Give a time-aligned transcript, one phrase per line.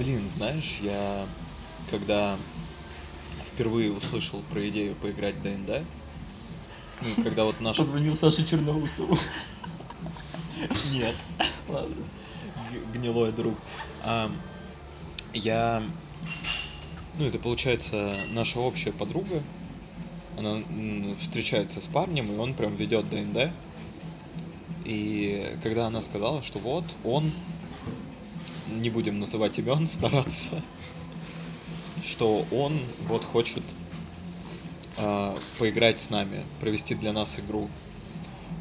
[0.00, 1.26] Блин, знаешь, я
[1.90, 2.38] когда
[3.52, 5.84] впервые услышал про идею поиграть в ДНД,
[7.02, 7.76] ну, когда вот наш...
[7.76, 9.18] Позвонил Саше Черноусову.
[10.90, 11.14] Нет.
[11.68, 11.96] Ладно.
[12.94, 13.58] Гнилой друг.
[14.02, 14.32] А,
[15.34, 15.82] я...
[17.18, 19.42] Ну, это получается наша общая подруга.
[20.38, 20.62] Она
[21.20, 23.50] встречается с парнем, и он прям ведет ДНД.
[24.86, 27.30] И когда она сказала, что вот он,
[28.70, 30.62] не будем называть имен, стараться,
[32.02, 33.62] что он вот хочет
[34.96, 37.68] а, поиграть с нами, провести для нас игру.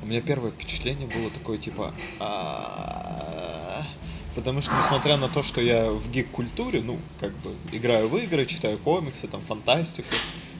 [0.01, 3.85] У меня первое впечатление было такое типа, «А-а-а».
[4.35, 8.45] потому что несмотря на то, что я в гик-культуре, ну как бы играю в игры,
[8.45, 10.07] читаю комиксы, там фантастику,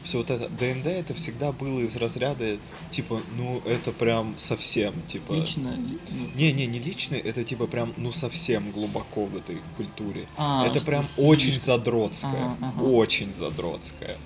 [0.03, 2.57] все вот это ДНД это всегда было из разряда
[2.91, 5.34] типа, ну это прям совсем типа.
[5.34, 5.70] Лично.
[5.70, 10.27] ли- ну, Не, не, не личный, это типа прям, ну совсем глубоко в этой культуре.
[10.38, 11.26] А, это прям слишком.
[11.26, 12.82] очень задротское, Ага, ага.
[12.82, 14.18] очень задротское.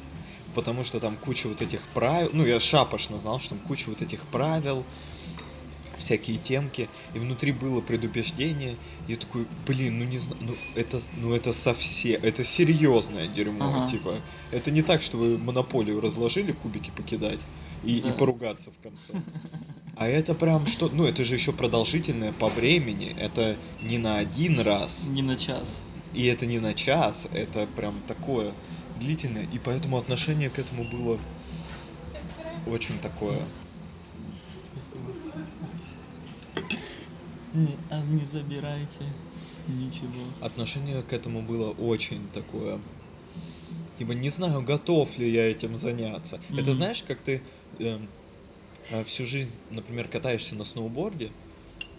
[0.56, 4.02] Потому что там куча вот этих правил, ну я шапошно знал, что там куча вот
[4.03, 4.84] этих правил,
[5.97, 8.75] всякие темки, и внутри было предубеждение,
[9.08, 13.77] и я такой, блин, ну не знаю, ну это, ну это совсем, это серьезное дерьмо,
[13.77, 13.88] Ага.
[13.88, 14.16] типа,
[14.52, 17.39] это не так, что вы монополию разложили, кубики покидать
[17.83, 18.11] и, и Да.
[18.13, 19.13] поругаться в конце.
[19.95, 24.59] А это прям что, ну это же еще продолжительное по времени, это не на один
[24.59, 25.78] раз, Не на час.
[26.13, 28.53] и это не на час, это прям такое
[29.00, 31.19] длительное, и поэтому отношение к этому было
[32.66, 33.41] очень такое.
[37.54, 39.06] Не, а не забирайте
[39.68, 40.23] ничего.
[40.42, 42.80] Отношение к этому было очень такое.
[44.00, 46.42] Типа не знаю, готов ли я этим заняться.
[46.50, 46.74] Это Мгм.
[46.74, 47.42] знаешь, как ты
[47.80, 48.08] эм,
[48.90, 51.31] э, всю жизнь, например, катаешься на сноуборде.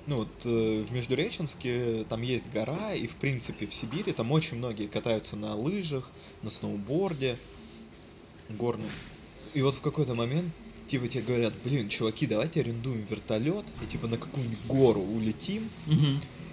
[0.07, 4.59] Ну вот э, в Междуреченске там есть гора, и в принципе в Сибири там очень
[4.59, 6.11] многие катаются на лыжах,
[6.43, 7.39] на сноуборде
[8.51, 8.91] горным.
[9.55, 10.53] И вот в какой-то момент
[10.87, 16.07] типа тебе говорят, блин, чуваки, давайте арендуем вертолет и типа на какую-нибудь гору улетим Угу.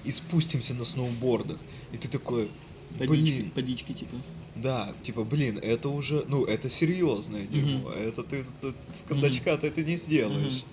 [0.05, 1.59] и спустимся на сноубордах.
[1.93, 2.49] И ты такой,
[2.97, 4.15] блин, подички, типа.
[4.55, 7.97] да, типа, блин, это уже, ну, это серьезное дерьмо, Мгм.
[7.97, 10.63] это ты, ты с кондачка ты это не сделаешь.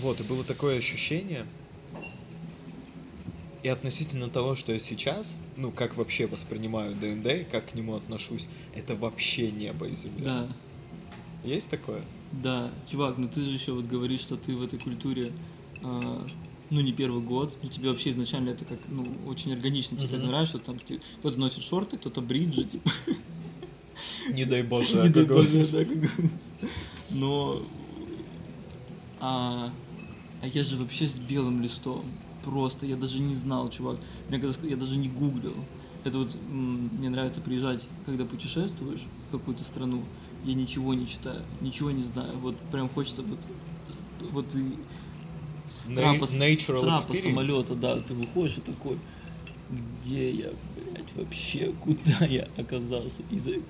[0.00, 1.46] Вот, и было такое ощущение,
[3.62, 8.46] и относительно того, что я сейчас, ну, как вообще воспринимаю ДНД, как к нему отношусь,
[8.74, 10.24] это вообще небо и земля.
[10.24, 10.56] Да,
[11.44, 12.02] Есть такое?
[12.42, 12.70] да.
[12.90, 15.30] Чувак, ну ты же еще вот говоришь, что ты в этой культуре,
[15.82, 16.26] а,
[16.70, 20.26] ну не первый год, и тебе вообще изначально это как, ну, очень органично тебе это
[20.26, 20.78] нравится, что там
[21.20, 22.90] кто-то носит шорты, кто-то бриджи, типа.
[24.30, 26.28] Не дай боже, Не дай боже, да, как.
[27.10, 27.62] Но...
[29.20, 29.72] А,
[30.42, 32.04] а я же вообще с белым листом.
[32.44, 33.98] Просто, я даже не знал, чувак.
[34.28, 35.54] Мне когда я даже не гуглил.
[36.04, 40.04] Это вот мне нравится приезжать, когда путешествуешь в какую-то страну,
[40.44, 42.38] я ничего не читаю, ничего не знаю.
[42.38, 43.38] Вот прям хочется вот,
[44.32, 44.74] вот и
[45.68, 47.22] с трапа, с natural трапа experience.
[47.22, 48.98] самолета, да, ты выходишь и такой,
[50.02, 53.60] где я, блядь, вообще, куда я оказался, и за-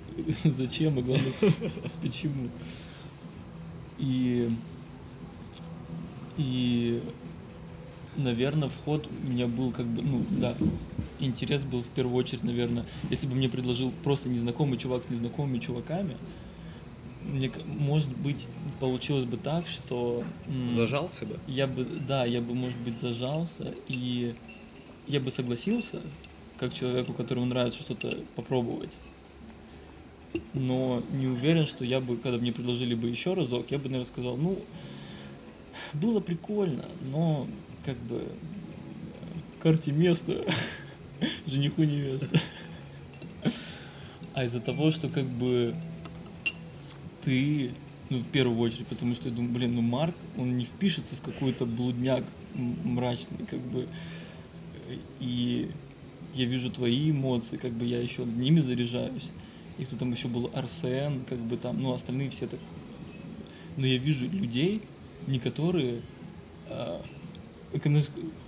[0.44, 1.32] зачем, и главное,
[2.02, 2.48] почему.
[3.98, 4.50] И,
[6.36, 7.00] и,
[8.16, 10.56] наверное, вход у меня был как бы, ну, да,
[11.20, 15.58] интерес был в первую очередь, наверное, если бы мне предложил просто незнакомый чувак с незнакомыми
[15.58, 16.16] чуваками,
[17.24, 18.46] мне, может быть,
[18.80, 20.22] получилось бы так, что...
[20.70, 21.38] Зажался бы?
[21.46, 24.34] я бы, да, я бы, может быть, зажался, и
[25.06, 26.00] я бы согласился,
[26.58, 28.90] как человеку, которому нравится что-то попробовать.
[30.52, 34.06] Но не уверен, что я бы, когда мне предложили бы еще разок, я бы, наверное,
[34.06, 34.58] сказал, ну,
[35.92, 37.46] было прикольно, но
[37.84, 38.30] как бы э,
[39.60, 40.44] карте место,
[41.46, 42.40] жениху невеста.
[44.34, 45.74] А из-за того, что как бы
[47.24, 47.70] ты,
[48.10, 51.22] ну, в первую очередь, потому что я думаю, блин, ну, Марк, он не впишется в
[51.22, 52.24] какой-то блудняк
[52.54, 53.88] мрачный, как бы,
[55.20, 55.70] и
[56.34, 59.30] я вижу твои эмоции, как бы я еще ними заряжаюсь.
[59.78, 62.60] И кто там еще был Арсен, как бы там, ну, остальные все так.
[63.76, 64.82] Но я вижу людей,
[65.26, 66.02] не которые,
[66.68, 67.02] а,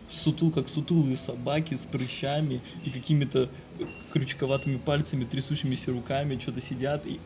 [0.08, 3.48] сутул, как сутулые собаки с прыщами и какими-то
[4.12, 7.20] крючковатыми пальцами, трясущимися руками, что-то сидят и...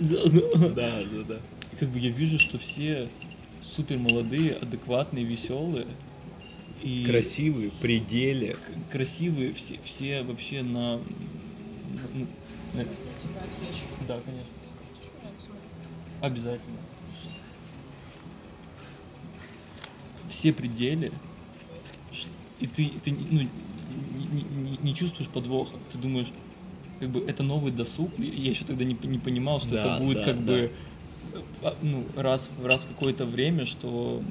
[0.00, 1.40] Да, да, да.
[1.72, 3.08] И как бы я вижу, что все
[3.62, 5.86] супер молодые, адекватные, веселые.
[6.82, 8.56] И Красивый, пределе.
[8.92, 10.98] красивые, все, все вообще на...
[12.74, 12.86] на-.
[14.06, 14.52] Да, конечно.
[16.20, 16.76] Обязательно.
[20.28, 21.12] Все пределы.
[22.60, 25.76] И ты, ты ну, не, не- не чувствуешь подвоха.
[25.92, 26.28] Ты думаешь,
[27.00, 28.10] как бы это новый досуг.
[28.18, 30.52] Я еще тогда не, не понимал, что Да, это будет да, как да.
[30.52, 30.72] бы
[31.62, 34.22] а, ну, раз, раз в какое-то время, что,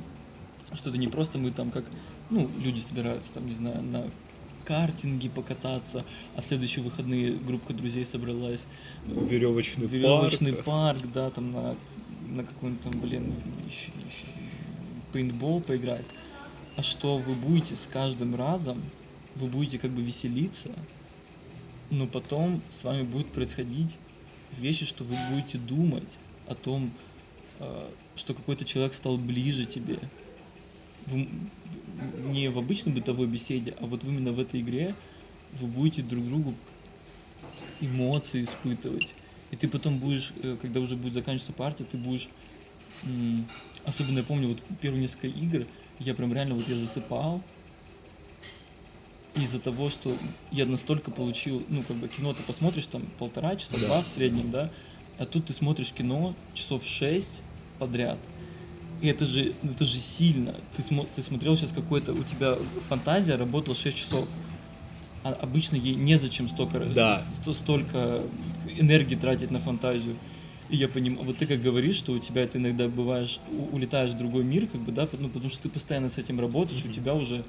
[0.74, 1.86] что это не просто мы там как,
[2.30, 4.06] ну, люди собираются там, не знаю, на
[4.66, 6.04] картинге покататься,
[6.36, 8.66] а в следующие выходные группа друзей собралась
[9.06, 10.66] Веревочный, веревочный парк.
[11.01, 11.75] парк, да, там на,
[12.30, 13.33] на какой-нибудь там, блин,
[15.13, 16.06] пейнтбол поиграть.
[16.81, 18.81] Что вы будете с каждым разом,
[19.36, 20.72] вы будете как бы веселиться,
[21.89, 23.98] но потом с вами будет происходить
[24.57, 26.18] вещи, что вы будете думать
[26.48, 26.92] о том,
[27.60, 30.00] э, что какой-то человек стал ближе тебе.
[31.06, 31.30] Вы
[32.30, 34.95] не в обычной бытовой беседе, а вот именно в этой игре
[35.60, 36.56] вы будете друг другу
[37.80, 39.13] эмоции испытывать.
[39.51, 42.27] И ты потом будешь, э, когда уже будет заканчиваться партия, ты будешь...
[43.83, 45.68] Особенно я помню, вот первые несколько игр,
[46.00, 47.42] я прям реально вот я засыпал,
[49.36, 50.15] из-за того, что
[50.51, 53.86] я настолько получил, ну, как бы кино ты посмотришь там полтора часа, Да.
[53.88, 54.71] два в среднем, да,
[55.18, 57.42] а тут ты смотришь кино часов шесть
[57.77, 58.18] подряд,
[59.01, 60.56] и это же, ну, это же сильно.
[60.77, 62.57] Ты, смо- ты смотрел сейчас какой-то, у тебя
[62.88, 64.27] фантазия работала 6 часов.
[65.25, 67.15] А обычно ей незачем столько, Да.
[67.15, 68.21] сто- столько
[68.77, 70.15] энергии тратить на фантазию.
[70.69, 74.13] И я понимаю, вот ты как говоришь, что у тебя ты иногда бываешь, у- улетаешь
[74.13, 76.91] в другой мир, как бы, да, ну, потому что ты постоянно с этим работаешь, у
[76.91, 77.44] тебя уже,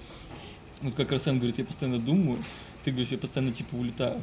[0.83, 2.45] вот как Арсен говорит, я постоянно думаю,
[2.85, 4.21] ты говоришь, я постоянно типа улетаю.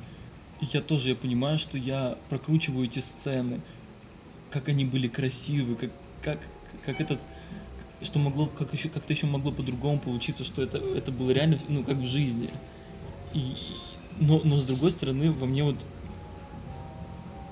[0.61, 3.61] И я тоже, я понимаю, что я прокручиваю эти сцены,
[4.51, 5.89] как они были красивы, как,
[6.21, 6.39] как,
[6.85, 7.19] как этот,
[8.03, 11.83] что могло, как еще, как-то еще могло по-другому получиться, что это, это было реально, ну,
[11.83, 12.49] как в жизни.
[13.33, 13.55] И-
[14.19, 15.77] но, но с другой стороны, во мне вот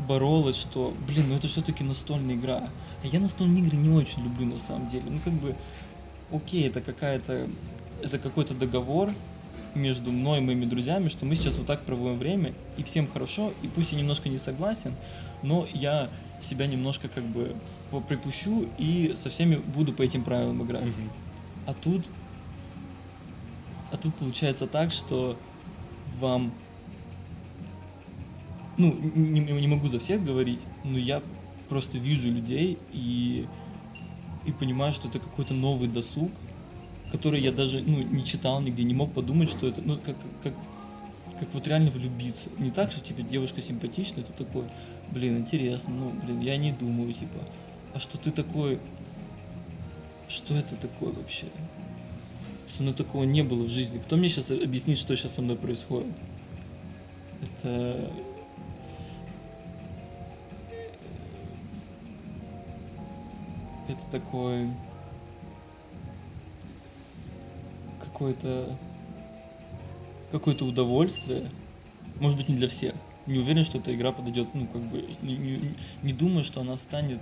[0.08, 2.70] боролось, что, блин, ну это все-таки настольная игра.
[3.04, 5.06] А я настольные игры не очень люблю на самом деле.
[5.10, 5.56] Ну как бы,
[6.32, 7.48] окей, это какая-то,
[8.04, 9.12] это какой-то договор
[9.76, 13.54] между мной и моими друзьями, что мы сейчас вот так проводим время, и всем хорошо,
[13.62, 14.96] и пусть я немножко не согласен,
[15.44, 16.10] но я
[16.42, 17.56] себя немножко как бы
[18.08, 20.86] припущу и со всеми буду по этим правилам играть.
[20.86, 21.10] Мгм.
[21.68, 22.06] А тут,
[23.92, 25.38] а тут получается так, что
[26.20, 26.52] вам,
[28.82, 31.22] ну, не, не могу за всех говорить, но я
[31.70, 33.46] просто вижу людей и,
[34.46, 36.32] и понимаю, что это какой-то новый досуг,
[37.12, 40.54] который я даже, ну, не читал нигде, не мог подумать, что это, ну, как, как,
[41.40, 42.50] как вот реально влюбиться.
[42.58, 44.66] Не так, что, типа, девушка симпатичная, ты такой,
[45.12, 47.40] блин, интересно, ну, блин, я не думаю, типа,
[47.94, 48.80] а что ты такой,
[50.28, 51.46] что это такое вообще?
[52.68, 54.00] Со мной такого не было в жизни.
[54.00, 56.14] Кто мне сейчас объяснит, что сейчас со мной происходит?
[57.42, 58.10] Это...
[63.92, 64.70] Это такой...
[68.00, 68.76] Какое-то...
[70.32, 71.50] Какое-то удовольствие.
[72.20, 72.94] Может быть, не для всех.
[73.28, 75.06] Не уверен, что эта игра подойдет, ну, как бы...
[75.22, 75.74] Не, не-
[76.04, 77.20] не думаю, что она станет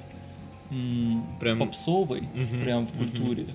[0.70, 3.48] м, Прям- попсовой, Мгм, прям в культуре.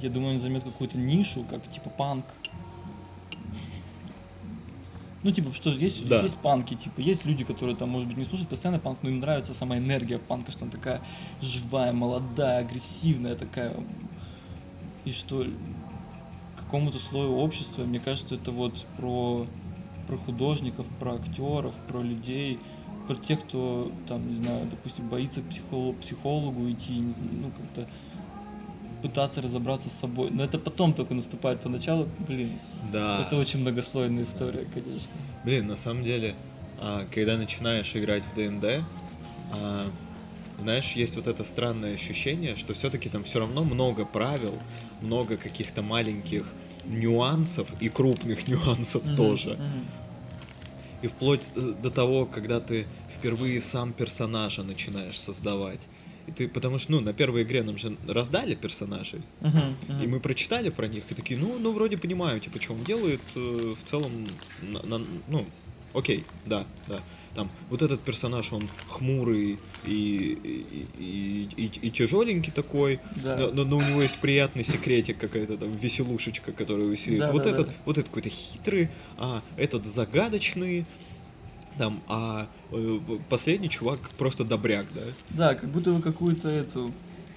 [0.00, 2.26] Я думаю, он займет какую-то нишу, как типа панк.
[5.26, 6.22] Ну, типа, что есть, Да.
[6.22, 9.18] есть панки, типа, есть люди, которые там, может быть, не слушают постоянно панк, но им
[9.18, 11.00] нравится сама энергия панка, что она такая
[11.42, 13.74] живая, молодая, агрессивная такая.
[15.04, 15.44] И что
[16.56, 19.48] какому-то слою общества, мне кажется, это вот про,
[20.06, 22.60] про художников, про актеров, про людей,
[23.08, 27.50] про тех, кто там, не знаю, допустим, боится к психолу- психологу идти, не знаю, ну,
[27.50, 27.88] как-то
[29.06, 30.30] пытаться разобраться с собой.
[30.30, 32.50] Но это потом только наступает поначалу, блин,
[32.92, 33.24] Да.
[33.26, 35.12] это очень многослойная история, конечно.
[35.44, 36.34] Блин, на самом деле,
[36.80, 38.84] а, когда начинаешь играть в ДНД,
[39.52, 39.86] а,
[40.60, 44.54] знаешь, есть вот это странное ощущение, что все-таки там все равно много правил,
[45.00, 46.44] много каких-то маленьких
[46.86, 49.58] нюансов и крупных нюансов Мгм, тоже.
[51.02, 52.86] И вплоть э, до того, когда ты
[53.18, 55.80] впервые сам персонажа начинаешь создавать.
[56.26, 60.02] И ты, потому что, ну, на первой игре нам же раздали персонажей, Мгм, мгм.
[60.02, 63.20] и мы прочитали про них, и такие, ну, ну, вроде понимаю, типа, что он делает,
[63.36, 64.10] э, в целом,
[64.62, 65.46] на- на- ну,
[65.94, 67.00] окей, да, да.
[67.36, 73.36] Там, вот этот персонаж, он хмурый и, и, и, и- и тяжеленький такой, Да.
[73.36, 77.18] но, но- но у него есть приятный секретик, какая-то там веселушечка, которая висит.
[77.18, 77.72] Да, вот да, этот, да.
[77.84, 80.86] вот этот какой-то хитрый, а этот загадочный,
[81.78, 85.02] там, а э, последний чувак просто добряк, да?
[85.30, 86.90] Да, как будто вы какую-то эту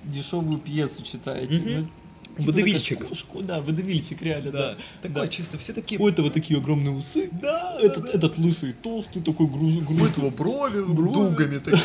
[0.03, 1.53] дешевую пьесу читаете.
[1.59, 1.89] Мгм.
[2.37, 4.75] ну, типа такая шко- Да, водевильчик, реально, да.
[5.01, 5.27] Такой Да.
[5.27, 5.99] чисто, все такие...
[5.99, 7.29] У этого такие огромные усы.
[7.41, 10.09] Да, Этот, этот лысый, толстый, такой груз, У груз.
[10.09, 11.13] этого брови Брови.
[11.13, 11.83] дугами такими.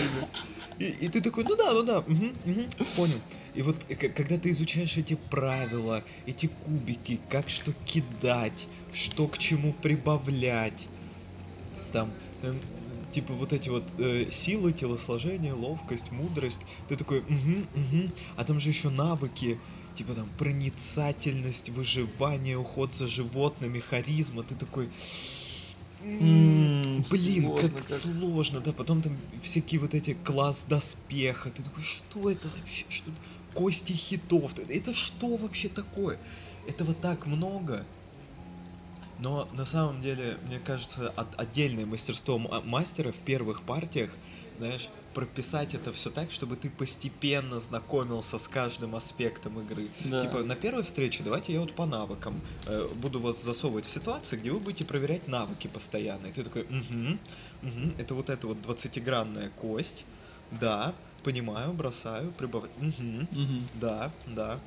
[0.78, 2.64] И, и ты такой, ну да, ну да, мгм, мгм,
[2.96, 3.20] понял.
[3.54, 9.28] И вот э, к- когда ты изучаешь эти правила, эти кубики, как что кидать, что
[9.28, 10.86] к чему прибавлять,
[11.92, 12.10] там,
[12.42, 12.60] там,
[13.10, 18.10] типа вот эти вот э, силы, телосложение, ловкость, мудрость, ты такой, угу, угу.
[18.36, 19.58] А там же еще навыки,
[19.94, 24.88] типа там проницательность, выживание, уход за животными, харизма, ты такой...
[26.02, 27.98] «М, М, Блин, сложно как, как.
[27.98, 33.10] сложно, да, потом там всякие вот эти класс доспеха, ты такой, что это вообще, что
[33.54, 36.18] кости хитов, это что вообще такое?
[36.68, 37.86] Этого так много,
[39.18, 44.10] но на самом деле, мне кажется, от- отдельное мастерство ма- мастера в первых партиях,
[44.58, 49.88] знаешь, прописать это все так, чтобы ты постепенно знакомился с каждым аспектом игры.
[50.04, 50.20] Да.
[50.20, 54.36] Типа, на первой встрече давайте я вот по навыкам э, буду вас засовывать в ситуации,
[54.36, 56.26] где вы будете проверять навыки постоянно.
[56.26, 57.18] И ты такой, угу,
[57.62, 60.04] угу, это вот эта вот 20-гранная кость,
[60.50, 63.68] да, понимаю, бросаю, прибавляю, угу, Мгм.
[63.74, 64.60] да, да.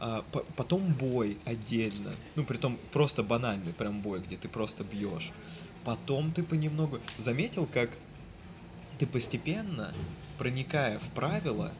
[0.00, 2.12] А, по- потом бой отдельно.
[2.36, 5.32] Ну, притом просто банальный прям бой, где ты просто бьешь.
[5.84, 7.00] Потом ты понемногу...
[7.18, 7.90] Заметил, как
[8.98, 9.92] ты постепенно,
[10.38, 11.72] проникая в правила,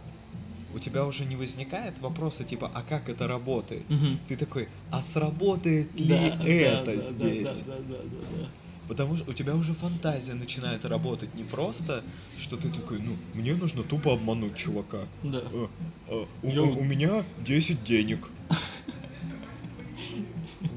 [0.75, 3.88] у тебя уже не возникает вопроса типа, а как это работает?
[3.88, 4.18] Мгм.
[4.28, 7.62] Ты такой, а сработает ли Да, да, это да, да, здесь?
[7.66, 8.48] Да, да, да, да, да.
[8.88, 12.02] Потому что у тебя уже фантазия начинает работать не просто,
[12.38, 15.00] что ты такой, ну, мне нужно тупо обмануть чувака.
[15.23, 15.42] Да.
[15.52, 15.66] Э,
[16.09, 18.28] э, у, Я у- меня 10 денег.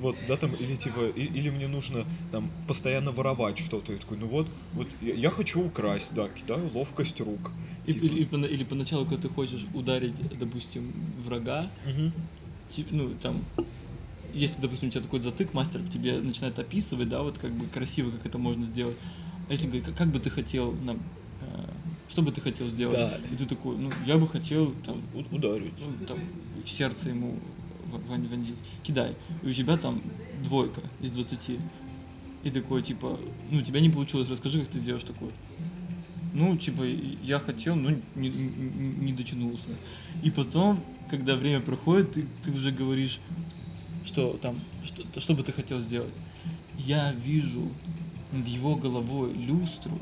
[0.01, 3.93] Вот, да, там, или типа, и- или мне нужно там постоянно воровать что-то.
[3.93, 7.51] Я такой, ну вот, вот я, я хочу украсть, да, кидаю ловкость рук.
[7.87, 10.91] И- Типа, Или, или или поначалу, когда ты хочешь ударить, допустим,
[11.25, 12.11] врага, мгм.
[12.69, 13.43] ти- ну, там,
[14.33, 18.11] если, допустим, у тебя такой затык, мастер тебе начинает описывать, да, вот как бы красиво,
[18.11, 18.97] как это можно сделать.
[19.49, 20.99] А если говорит, как, бы ты хотел нам,
[21.41, 21.69] э,
[22.09, 22.95] что бы ты хотел сделать?
[22.95, 23.17] Да.
[23.31, 25.73] И ты такой, ну, я бы хотел, там, ударить.
[25.79, 26.19] ну, там,
[26.63, 27.37] в сердце ему
[28.07, 28.55] вонзить.
[28.83, 29.15] Кидай.
[29.43, 30.01] И у тебя там
[30.43, 31.59] двойка из 20.
[32.43, 33.19] И такой, типа,
[33.49, 35.31] ну, у тебя не получилось, расскажи, как ты сделаешь такое.
[36.33, 36.83] Ну, типа,
[37.23, 39.69] я хотел, но не, не- не дотянулся.
[40.23, 43.19] И потом, когда время проходит, ты, ты уже говоришь,
[44.05, 44.55] что там,
[44.85, 46.13] что, что бы ты хотел сделать.
[46.77, 47.69] Я вижу
[48.31, 49.99] над его головой люстру,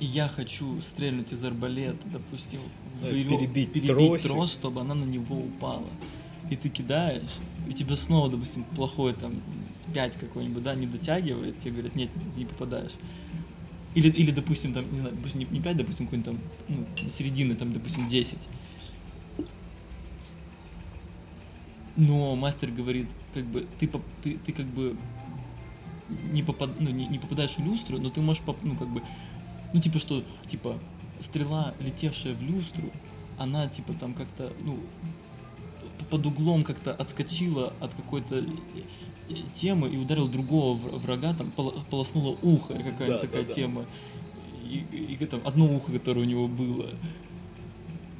[0.00, 2.60] и я хочу стрельнуть из арбалета, допустим,
[3.02, 4.28] Да, в его- перебить перебить тросик.
[4.30, 5.86] трос, чтобы она на него упала.
[6.50, 7.22] И ты кидаешь,
[7.66, 9.34] и у тебя снова, допустим, плохой там
[9.94, 12.92] 5 какой-нибудь, да, не дотягивает, тебе говорят, нет, ты не попадаешь.
[13.94, 17.72] Или, или допустим, там, не знаю, допустим, не 5, допустим, какой-нибудь там, ну, середины, там,
[17.72, 18.38] допустим, 10.
[21.96, 23.88] Но мастер говорит, как бы, ты,
[24.22, 24.96] ты, ты как бы
[26.32, 29.02] не, попад, ну, не, не попадаешь в люстру, но ты можешь, поп- ну, как бы,
[29.72, 30.78] ну, типа, что, типа,
[31.20, 32.90] стрела, летевшая в люстру,
[33.38, 34.78] она, типа, там как-то, ну,
[36.10, 41.74] под углом как-то отскочила от какой-то э, темы и ударил другого вр- врага, там, поло-
[41.90, 43.54] полоснуло ухо, какая-то Да, такая да, да.
[43.54, 43.84] тема.
[44.64, 46.90] И, и, и там одно ухо, которое у него было.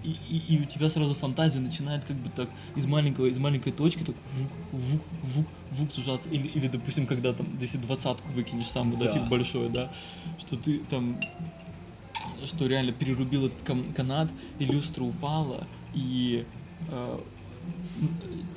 [0.05, 3.73] И, и, и у тебя сразу фантазия начинает как бы так из маленького, из маленькой
[3.73, 5.03] точки так вук, вук,
[5.35, 6.29] вук, вук сужаться.
[6.29, 9.13] Или, или, допустим, когда там, если двадцатку выкинешь самую, да, Да.
[9.15, 9.91] типа большое, да,
[10.39, 11.19] что ты там,
[12.45, 13.63] что реально перерубил этот
[13.95, 16.45] канат, и люстра упала, и
[16.91, 17.21] э,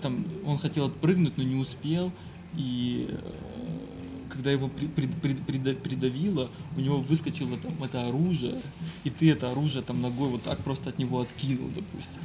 [0.01, 2.11] там он хотел отпрыгнуть, но не успел,
[2.55, 3.31] и э,
[4.29, 8.61] когда его при- прид- прида- придавило, у него выскочило там это оружие,
[9.03, 12.21] и ты это оружие там ногой вот так просто от него откинул, допустим.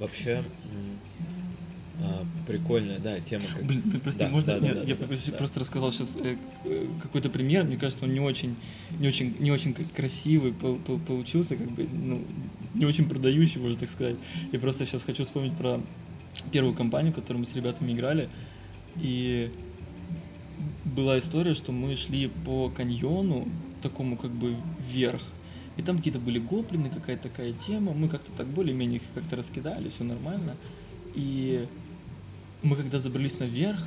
[0.00, 0.42] Вообще,
[2.00, 3.44] а, прикольная, да, тема.
[3.54, 3.64] Как...
[3.64, 5.38] Блин, прости, Да, можно да, я, да, я да, просто да.
[5.38, 6.18] просто рассказал сейчас
[7.02, 8.56] какой-то пример, мне кажется, он не очень,
[8.98, 12.20] не очень, не очень красивый пол- пол- получился, как бы, ну,
[12.74, 14.16] не очень продающий, можно так сказать.
[14.52, 15.80] Я просто сейчас хочу вспомнить про
[16.50, 18.28] первую компанию, в которой мы с ребятами играли,
[18.96, 19.50] и
[20.84, 23.48] была история, что мы шли по каньону,
[23.82, 24.56] такому как бы
[24.90, 25.22] вверх,
[25.76, 29.90] и там какие-то были гоблины, какая-то такая тема, мы как-то так более-менее их как-то раскидали,
[29.90, 30.56] все нормально,
[31.14, 31.66] и
[32.62, 33.78] мы когда забрались наверх,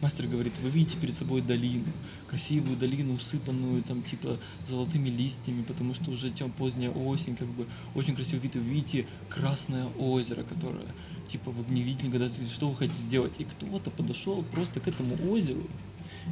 [0.00, 1.84] мастер говорит, вы видите перед собой долину,
[2.28, 7.66] красивую долину, усыпанную там типа золотыми листьями, потому что уже тем поздняя осень, как бы
[7.94, 10.86] очень красивый вид, и видите красное озеро, которое
[11.28, 15.14] типа вы не видели, когда что вы хотите сделать, и кто-то подошел просто к этому
[15.30, 15.62] озеру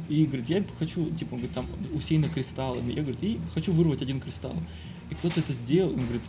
[0.09, 4.01] и говорит, я хочу, типа, он говорит, там усеяно кристаллами, я говорю, и хочу вырвать
[4.01, 4.55] один кристалл,
[5.09, 6.21] и кто-то это сделал, он говорит,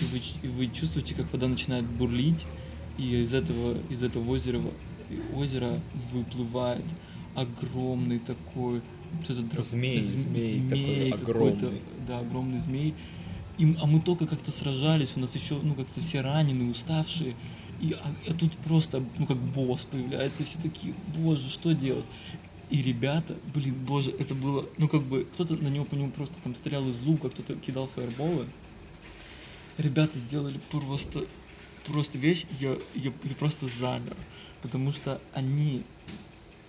[0.00, 2.44] и вы, и вы чувствуете, как вода начинает бурлить,
[2.98, 4.60] и из этого, из этого озера,
[5.34, 5.80] озера
[6.12, 6.84] выплывает
[7.34, 8.80] огромный такой
[9.24, 11.80] что-то дра- Змей, зм- змей такой огромный.
[12.08, 12.94] Да, огромный змей.
[13.58, 17.36] И, а мы только как-то сражались, у нас еще, ну, как-то все раненые, уставшие.
[17.80, 22.04] И а, а тут просто, ну, как босс появляется, и все такие, боже, что делать?
[22.70, 26.34] И ребята, блин, боже, это было, ну, как бы, кто-то на него по нему просто
[26.42, 28.46] там стрелял из лука, кто-то кидал фаерболы.
[29.76, 31.26] Ребята сделали просто,
[31.86, 34.16] просто вещь, я, я, я просто замер.
[34.62, 35.82] Потому что они,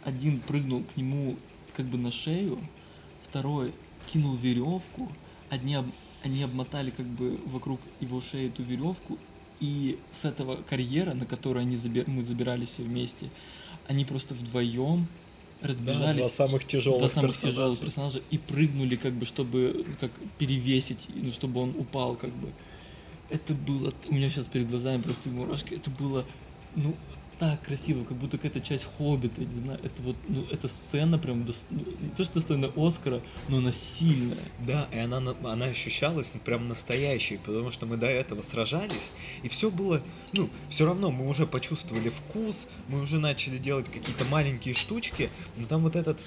[0.03, 1.37] один прыгнул к нему
[1.75, 2.59] как бы на шею,
[3.23, 3.73] второй
[4.11, 5.09] кинул веревку,
[5.49, 5.91] одни, об-
[6.23, 9.17] они обмотали как бы вокруг его шеи эту веревку,
[9.59, 13.29] и с этого карьера, на который они заби- мы забирались все вместе,
[13.87, 15.07] они просто вдвоем
[15.61, 16.21] разбежались.
[16.21, 17.55] два самых тяжелых два самых персонажа.
[17.55, 22.49] тяжелых персонажа и прыгнули, как бы, чтобы как перевесить, ну, чтобы он упал, как бы.
[23.29, 26.25] Это было, у меня сейчас перед глазами просто мурашки, это было,
[26.75, 26.95] ну,
[27.39, 31.17] так красиво, как будто какая-то часть Хоббита, я не знаю, это вот, ну, эта сцена
[31.17, 34.37] прям, дос- ну, не то, что достойна Оскара, но она сильная.
[34.65, 39.11] Да, и она, на- она ощущалась прям настоящей, потому что мы до этого сражались,
[39.43, 40.01] и все было,
[40.33, 45.65] ну, все равно мы уже почувствовали вкус, мы уже начали делать какие-то маленькие штучки, но
[45.67, 46.19] там вот этот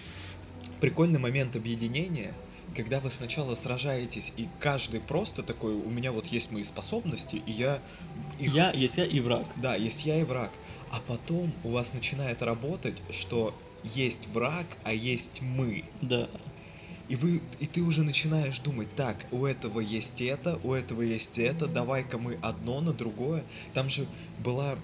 [0.81, 2.35] прикольный момент объединения,
[2.77, 7.51] когда вы сначала сражаетесь, и каждый просто такой, у меня вот есть мои способности, и
[7.53, 7.81] я...
[8.39, 9.47] их- Я, есть я и враг.
[9.57, 10.51] Да, есть я и враг.
[10.91, 13.55] А потом у вас начинает работать, что
[13.85, 15.85] есть враг, а есть мы.
[16.03, 16.29] Да.
[17.09, 21.39] И вы, и ты уже начинаешь думать, так, у этого есть это, у этого есть
[21.39, 23.45] это, давай-ка мы одно на другое.
[23.73, 24.07] Там же
[24.39, 24.77] была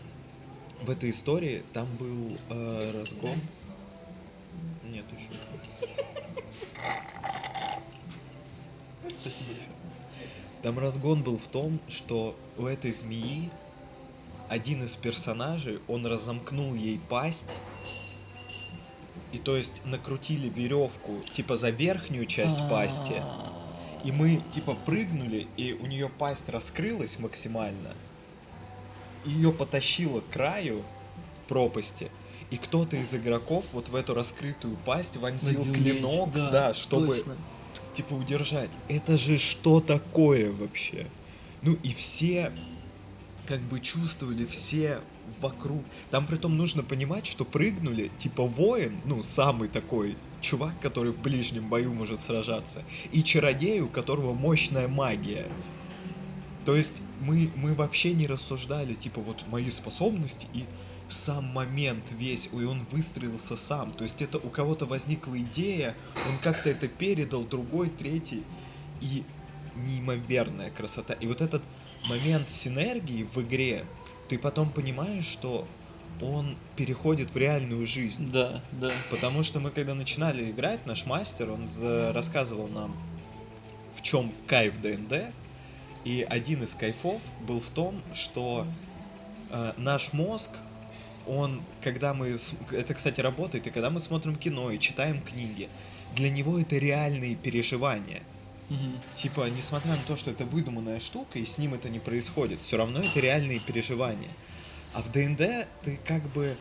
[0.81, 3.39] в этой истории, там был э, разгон.
[4.91, 5.29] Нет еще.
[10.63, 13.51] Там разгон был в том, что у этой змеи
[14.55, 17.53] один из персонажей, он разомкнул ей пасть,
[19.33, 23.21] и то есть накрутили веревку типа за верхнюю часть пасти,
[24.05, 27.95] и мы типа прыгнули, и у нее пасть раскрылась максимально,
[29.25, 30.85] ее потащило к краю
[31.49, 32.11] пропасти,
[32.51, 37.17] и кто-то из игроков вот в эту раскрытую пасть вонзил Вонзил клинок, меч, да, чтобы
[37.17, 37.37] точно.
[37.97, 38.71] типа удержать.
[38.87, 41.09] Это же что такое вообще?
[41.63, 42.53] Ну и все
[43.47, 45.01] как бы чувствовали, все
[45.41, 45.83] вокруг.
[46.11, 51.69] Там притом нужно понимать, что прыгнули, типа воин, ну самый такой чувак, который в ближнем
[51.69, 55.49] бою может сражаться, и чародей, у которого мощная магия.
[56.65, 60.65] То есть мы, мы вообще не рассуждали, типа вот мои способности и
[61.09, 63.93] сам момент весь, и он выстроился сам.
[63.93, 65.95] То есть это у кого-то возникла идея,
[66.29, 68.43] он как-то это передал, другой, третий.
[69.01, 69.23] И
[69.77, 71.15] неимоверная красота.
[71.15, 71.63] И вот этот
[72.09, 73.85] момент синергии в игре,
[74.29, 75.67] ты потом понимаешь, что
[76.21, 78.31] он переходит в реальную жизнь.
[78.31, 78.93] Да, да.
[79.11, 81.69] Потому что мы когда начинали играть, наш мастер, он
[82.13, 82.97] рассказывал нам,
[83.95, 85.33] в чем кайф ДНД.
[86.05, 88.67] И один из кайфов был в том, что
[89.51, 90.51] э, наш мозг,
[91.27, 92.39] он, когда мы...
[92.71, 95.69] Это, кстати, работает, и когда мы смотрим кино и читаем книги,
[96.15, 98.23] для него это реальные переживания.
[99.15, 102.77] Типа, несмотря на то, что это выдуманная штука, и с ним это не происходит, все
[102.77, 104.31] равно это реальные переживания.
[104.95, 106.57] А в ДНД ты как бы,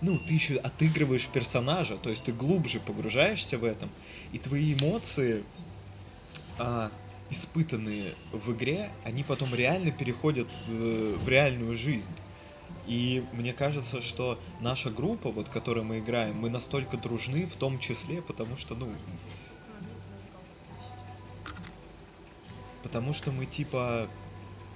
[0.00, 3.90] ну, ты еще отыгрываешь персонажа, то есть ты глубже погружаешься в этом,
[4.32, 5.44] и твои эмоции,
[6.58, 6.90] а,
[7.30, 12.06] испытанные в игре, они потом реально переходят в, в реальную жизнь.
[12.86, 17.78] И мне кажется, что наша группа, вот, которой мы играем, мы настолько дружны в том
[17.78, 18.90] числе, потому что, ну,
[22.88, 24.08] Потому что мы типа,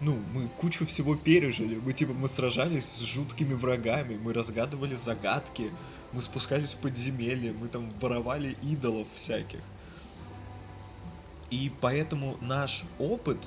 [0.03, 1.81] ну, мы кучу всего пережили.
[1.83, 5.70] Мы типа, мы сражались с жуткими врагами, мы разгадывали загадки,
[6.12, 9.61] мы спускались в подземелье, мы там воровали идолов всяких.
[11.51, 13.38] И поэтому наш опыт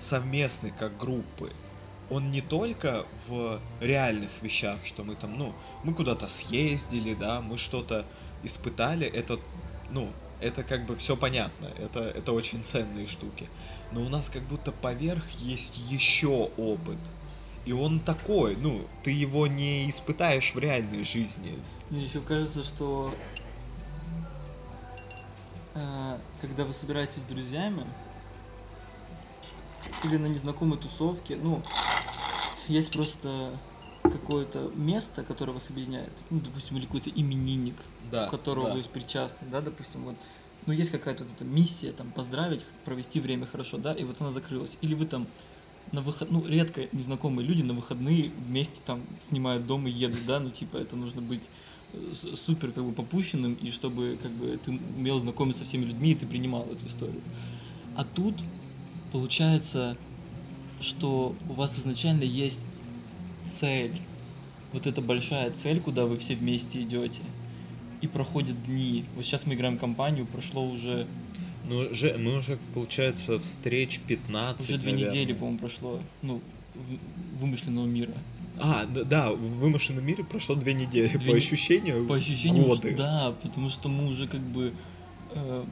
[0.00, 1.52] совместный как группы,
[2.10, 5.54] он не только в реальных вещах, что мы там, ну,
[5.84, 8.04] мы куда-то съездили, да, мы что-то
[8.42, 9.38] испытали, это,
[9.92, 13.48] ну, это как бы все понятно, это, это очень ценные штуки.
[13.92, 16.98] Но у нас как будто поверх есть еще опыт.
[17.64, 21.58] И он такой, ну, ты его не испытаешь в реальной жизни.
[21.90, 23.14] Мне еще кажется, что
[25.74, 27.84] э, когда вы собираетесь с друзьями
[30.04, 31.62] или на незнакомой тусовке, ну,
[32.68, 33.58] есть просто
[34.02, 37.76] какое-то место, которое вас объединяет, ну, допустим, или какой-то именинник,
[38.10, 38.74] Да, у которого да.
[38.74, 40.16] вы причастны, да, допустим, вот,
[40.66, 44.32] ну, есть какая-то вот эта миссия, там, поздравить, провести время хорошо, да, и вот она
[44.32, 44.76] закрылась.
[44.80, 45.26] Или вы там
[45.92, 50.40] на выход, ну, редко незнакомые люди на выходные вместе там снимают дом и едут, да,
[50.40, 51.42] ну, типа, это нужно быть
[51.92, 56.12] э, супер как бы попущенным, и чтобы как бы ты умел знакомиться со всеми людьми,
[56.12, 57.22] и ты принимал эту историю.
[57.96, 58.34] А тут
[59.12, 59.96] получается,
[60.80, 62.64] что у вас изначально есть
[63.58, 64.00] цель.
[64.72, 67.22] Вот эта большая цель, куда вы все вместе идете.
[68.00, 69.04] И проходят дни.
[69.16, 71.06] Вот сейчас мы играем компанию, прошло уже,
[71.68, 75.14] Ну, же, мы уже, получается, встреч 15, уже две наверное.
[75.14, 76.00] недели, по-моему, прошло.
[76.22, 76.40] Ну,
[77.40, 78.12] вымышленного мира.
[78.60, 81.08] А, да, да, в вымышленном мире прошло две недели.
[81.16, 82.94] Две По ощущению, По ощущениям, годы.
[82.96, 84.72] да, потому что мы уже как бы
[85.34, 85.64] э,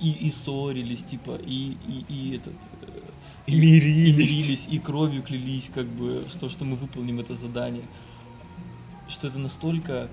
[0.00, 3.00] и, и ссорились, типа, и, и, и этот э,
[3.46, 4.36] И и мирились.
[4.36, 7.84] мирились, и кровью клялись, как бы, что, что мы выполним это задание.
[9.08, 10.08] Что это настолько,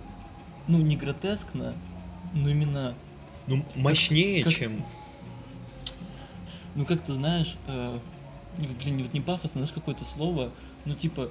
[0.67, 1.73] ну, не гротескно,
[2.33, 2.93] но именно,
[3.47, 4.83] Ну, мощнее, как- чем...
[6.75, 7.99] ну, как ты знаешь, э,
[8.57, 10.51] блин, вот не пафосно, знаешь, какое-то слово,
[10.85, 11.29] ну, типа,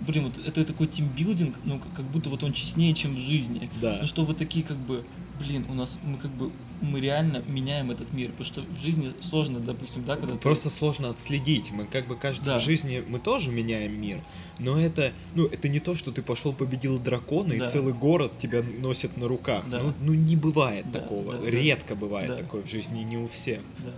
[0.00, 3.70] блин, вот это такой тимбилдинг, ну, как- будто вот он честнее, чем в жизни.
[3.80, 3.98] Да.
[4.00, 5.04] Ну что вы такие как бы,
[5.38, 9.12] блин, у нас мы как бы мы реально меняем этот мир, потому что в жизни
[9.20, 11.70] сложно, допустим, да, когда ты- Просто сложно отследить.
[11.70, 12.58] Мы как бы кажется, Да.
[12.58, 14.18] в жизни мы тоже меняем мир,
[14.58, 17.64] но это, ну, это не то, что ты пошел победил дракона Да.
[17.66, 19.64] и целый город тебя носит на руках.
[19.70, 19.80] Да.
[19.80, 21.34] Ну, ну не бывает Да, такого.
[21.34, 21.50] да, да.
[21.50, 22.36] Редко бывает Да.
[22.36, 23.60] такое в жизни, не у всех.
[23.78, 23.90] да.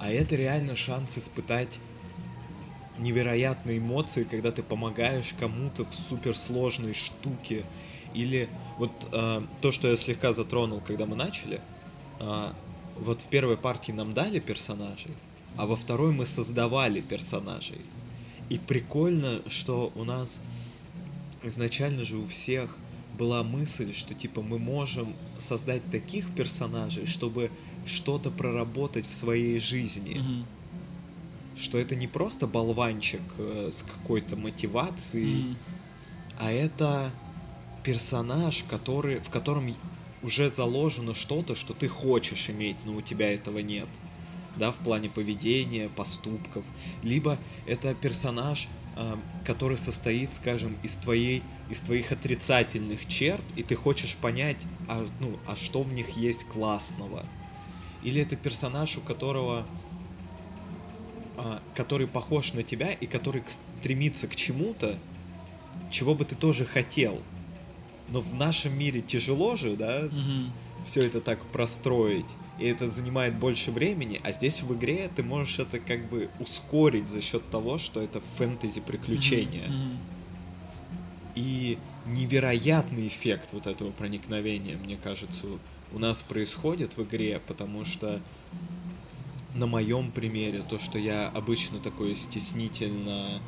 [0.00, 1.78] А это реально шанс испытать
[2.98, 7.64] невероятные эмоции, когда ты помогаешь кому-то в суперсложной штуке.
[8.14, 11.60] Или вот э, то, что я слегка затронул, когда мы начали,
[12.20, 12.54] а,
[12.96, 15.12] вот в первой партии нам дали персонажей,
[15.56, 17.80] а во второй мы создавали персонажей.
[18.48, 20.40] И прикольно, что у нас
[21.42, 22.76] изначально же у всех
[23.18, 27.50] была мысль, что типа мы можем создать таких персонажей, чтобы
[27.86, 30.14] что-то проработать в своей жизни.
[30.18, 30.46] Мгм.
[31.56, 35.56] Что это не просто болванчик э, с какой-то мотивацией, Мгм.
[36.38, 37.10] а это
[37.88, 39.74] персонаж, который, в котором
[40.22, 43.88] уже заложено что-то, что ты хочешь иметь, но у тебя этого нет.
[44.56, 46.64] Да, в плане поведения, поступков.
[47.02, 53.74] Либо это персонаж, а, который состоит, скажем, из твоей, из твоих отрицательных черт, и ты
[53.74, 57.24] хочешь понять, а, ну, а что в них есть классного.
[58.02, 59.64] Или это персонаж, у которого
[61.38, 63.42] а, который похож на тебя и который
[63.78, 64.98] стремится к чему-то,
[65.90, 67.22] чего бы ты тоже хотел.
[68.10, 70.52] Но в нашем мире тяжело же, да, Мгм.
[70.84, 72.26] все это так простроить.
[72.58, 77.06] И это занимает больше времени, а здесь в игре ты можешь это как бы ускорить
[77.08, 79.68] за счет того, что это фэнтези приключения.
[79.68, 79.98] Мгм.
[81.36, 85.46] И невероятный эффект вот этого проникновения, мне кажется,
[85.92, 88.20] у нас происходит в игре, потому что
[89.54, 93.40] на моем примере, то, что я обычно такой стеснительно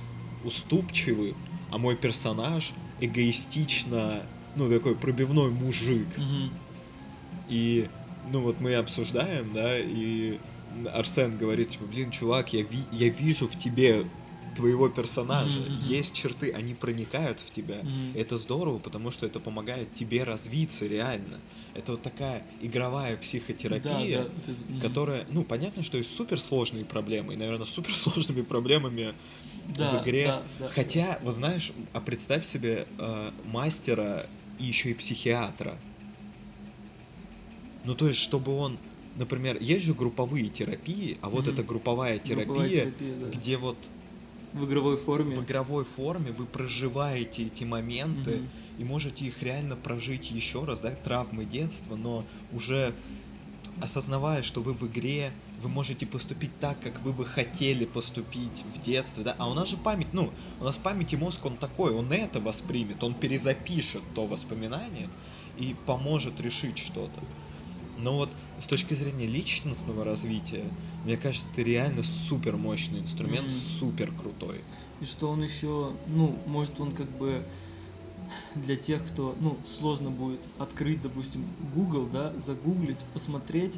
[0.45, 1.35] уступчивый,
[1.71, 4.23] а мой персонаж эгоистично,
[4.57, 6.09] ну, такой пробивной мужик.
[6.17, 6.51] Мгм.
[7.49, 7.89] И,
[8.31, 10.39] ну, вот мы обсуждаем, да, и
[10.93, 14.07] Арсен говорит, типа, блин, чувак, я, ви- я вижу в тебе
[14.57, 15.61] твоего персонажа.
[15.61, 15.75] Мгм.
[15.89, 17.79] Есть черты, они проникают в тебя.
[17.83, 18.13] Мгм.
[18.15, 21.39] Это здорово, потому что это помогает тебе развиться реально.
[21.75, 27.37] Это вот такая игровая психотерапия, Да, да, которая, ну, понятно, что есть суперсложные проблемы, и,
[27.37, 29.15] наверное, суперсложными проблемами
[29.79, 30.25] Да, в игре.
[30.27, 30.69] да, да.
[30.69, 34.27] Хотя, вот знаешь, а представь себе э, мастера
[34.61, 35.77] и еще и психиатра.
[37.85, 38.77] Ну, то есть, чтобы он,
[39.17, 41.55] например, есть же групповые терапии, а вот Мгм.
[41.55, 43.31] эта групповая терапия, Групповая терапия, да.
[43.31, 43.79] где вот
[44.53, 45.37] в игровой форме.
[45.37, 48.49] в игровой форме вы проживаете эти моменты Мгм.
[48.79, 52.93] и можете их реально прожить еще раз, да, травмы детства, но уже
[53.81, 58.83] осознавая, что вы в игре, вы можете поступить так, как вы бы хотели поступить в
[58.83, 61.93] детстве, да, а у нас же память, ну, у нас память и мозг, он такой,
[61.93, 65.09] он это воспримет, он перезапишет то воспоминание
[65.59, 67.21] и поможет решить что-то.
[67.99, 70.65] Но вот с точки зрения личностного развития,
[71.05, 73.57] мне кажется, это реально супер мощный инструмент, Мгм.
[73.79, 74.63] супер крутой.
[75.03, 77.43] И что он еще, ну, может он как бы
[78.55, 81.45] для тех, кто, ну, сложно будет открыть, допустим,
[81.75, 83.75] Google, да, загуглить, посмотреть,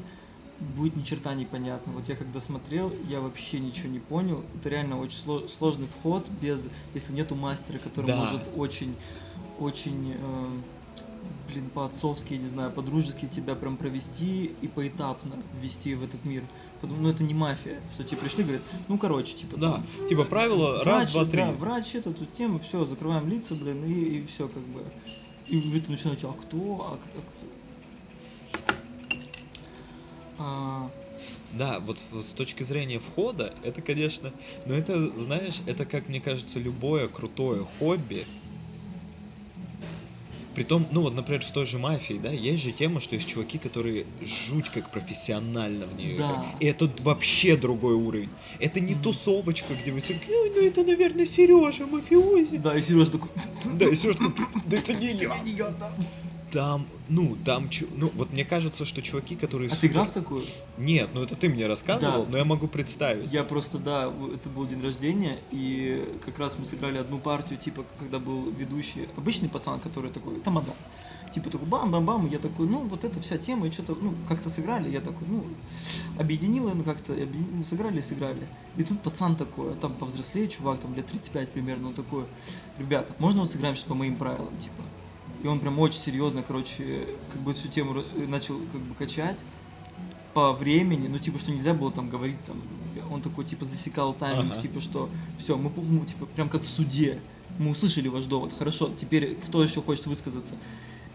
[0.77, 1.93] будет ни черта непонятно.
[1.93, 4.43] Вот я когда смотрел, я вообще ничего не понял.
[4.59, 8.17] Это реально очень сло- сложный вход, без, если нету мастера, который Да.
[8.17, 8.95] может очень,
[9.59, 10.47] очень, э,
[11.49, 16.43] блин, по-отцовски, я не знаю, по-дружески тебя прям провести и поэтапно ввести в этот мир.
[16.81, 20.25] Потому- Ну, это не мафия, что тебе пришли, говорят, ну, короче, типа, Да, там, типа
[20.25, 21.39] правило раз, два, три.
[21.43, 24.83] Да, врач, это тут тема, все, закрываем лица, блин, и, и все как бы.
[25.47, 28.69] И вы там начинаете, а кто, а, а кто?
[30.45, 30.91] А,
[31.53, 34.33] Да, вот в- с точки зрения входа, это, конечно,
[34.67, 38.25] но это, знаешь, это, как мне кажется, любое крутое хобби,
[40.55, 43.57] Притом, ну вот, например, с той же мафией, да, есть же тема, что есть чуваки,
[43.57, 46.25] которые жуть как профессионально в нее Да.
[46.27, 46.47] играют.
[46.61, 48.29] И это вообще другой уровень.
[48.61, 52.59] Это не тусовочка, где вы все такие, «Ой, ну это, наверное, Сережа, мафиози.
[52.59, 53.31] Да, и Сережа такой,
[53.79, 55.35] Да, и Сережа такой, да это не я.
[56.53, 59.71] Там, ну, там, ну, вот мне кажется, что чуваки, которые...
[59.71, 60.45] а ты играл в супер- такую?
[60.77, 62.31] Нет, ну это ты мне рассказывал, Да.
[62.31, 63.33] но я могу представить.
[63.33, 67.85] Я просто, да, это был день рождения, и как раз мы сыграли одну партию, типа,
[67.99, 70.73] когда был ведущий, обычный пацан, который такой, тамада,
[71.35, 74.91] типа такой бам-бам-бам, я такой, ну, вот эта вся тема, и что-то, ну, как-то сыграли,
[74.91, 75.45] я такой, ну,
[76.19, 78.47] объединил ее, ну, как-то, объедин- ну, сыграли сыграли.
[78.77, 82.25] И тут пацан такой, а там повзрослее чувак, там лет 35 примерно, он такой,
[82.79, 84.83] ребята, можно вот сыграем сейчас по моим правилам, типа.
[85.43, 89.39] И он прям очень серьезно, короче, как бы всю тему ра- начал как бы качать
[90.35, 92.57] по времени, ну типа, что нельзя было там говорить, там,
[93.11, 94.63] он такой типа засекал тайминг, Ага.
[94.63, 97.19] типа, что все, мы, ну, типа, прям как в суде,
[97.59, 100.55] мы услышали ваш довод, хорошо, теперь кто еще хочет высказаться?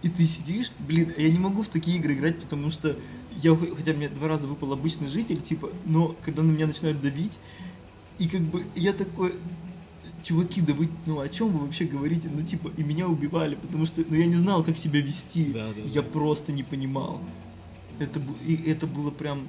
[0.04, 2.96] И ты сидишь, блин, я не могу в такие игры играть, потому что
[3.42, 7.02] я, хо- хотя мне два раза выпал обычный житель, типа, но когда на меня начинают
[7.02, 7.34] давить,
[8.20, 9.34] и как бы я такой,
[10.28, 12.30] чуваки, да вы, ну о чем вы вообще говорите?
[12.34, 15.72] Ну типа, и меня убивали, потому что, ну я не знал, как себя вести, Да,
[15.74, 16.10] да, я да.
[16.10, 17.22] просто не понимал.
[18.00, 19.48] Это, и это было прям,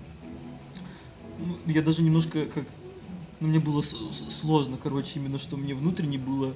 [1.38, 2.64] ну, я даже немножко как,
[3.40, 3.82] ну мне было
[4.40, 6.54] сложно, короче, именно что мне внутренне было,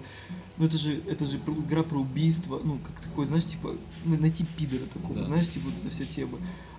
[0.56, 4.85] ну это же, это же игра про убийство, ну как такое, знаешь, типа, найти пидора
[4.92, 5.24] такого, Да.
[5.24, 6.38] знаешь, типа вот эта вся тема.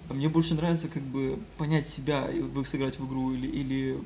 [0.09, 3.97] А мне больше нравится как бы понять себя и сыграть в игру или, или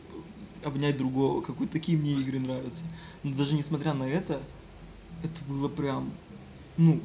[0.64, 1.42] обнять другого.
[1.42, 2.82] Какой такие мне игры нравятся.
[3.24, 4.42] Но даже несмотря на это,
[5.24, 6.12] это было прям,
[6.78, 7.00] ну,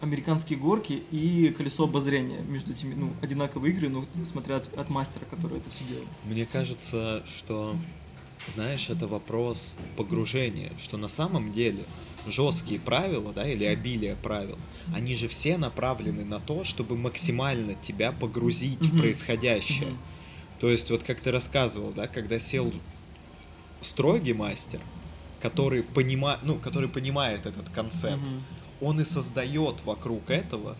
[0.00, 5.24] американские горки и колесо обозрения между этими, ну, одинаковые игры, но смотря от, от мастера,
[5.30, 6.04] который это все делал.
[6.24, 7.76] Мне кажется, что,
[8.54, 11.84] знаешь, это вопрос погружения, что на самом деле
[12.26, 14.58] жесткие правила, да, или обилие правил,
[14.92, 18.98] они же все направлены на то, чтобы максимально тебя погрузить в Мгм.
[18.98, 19.90] происходящее.
[19.90, 19.98] Мгм.
[20.62, 22.72] То есть, вот как ты рассказывал, да, когда сел
[23.80, 24.80] строгий мастер,
[25.40, 26.38] который, понима...
[26.44, 28.42] ну, который понимает этот концепт, Мгм.
[28.80, 30.76] он и создает вокруг этого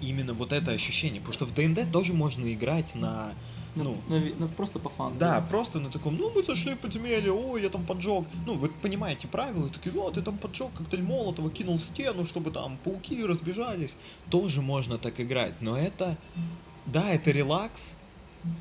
[0.00, 1.20] именно вот это ощущение.
[1.20, 3.34] Потому что в ДНД тоже можно играть на,
[3.74, 5.14] Ну, ну, ви- ну, просто по фану.
[5.18, 8.24] да, просто на таком, ну, мы зашли в подземелье, ой, я там поджег.
[8.46, 12.24] Ну, вы понимаете правила, и такие, вот, ты там поджег коктейль Молотова, кинул в стену,
[12.24, 13.96] чтобы там пауки разбежались.
[14.30, 16.16] Тоже можно так играть, но это,
[16.86, 17.96] да, это релакс,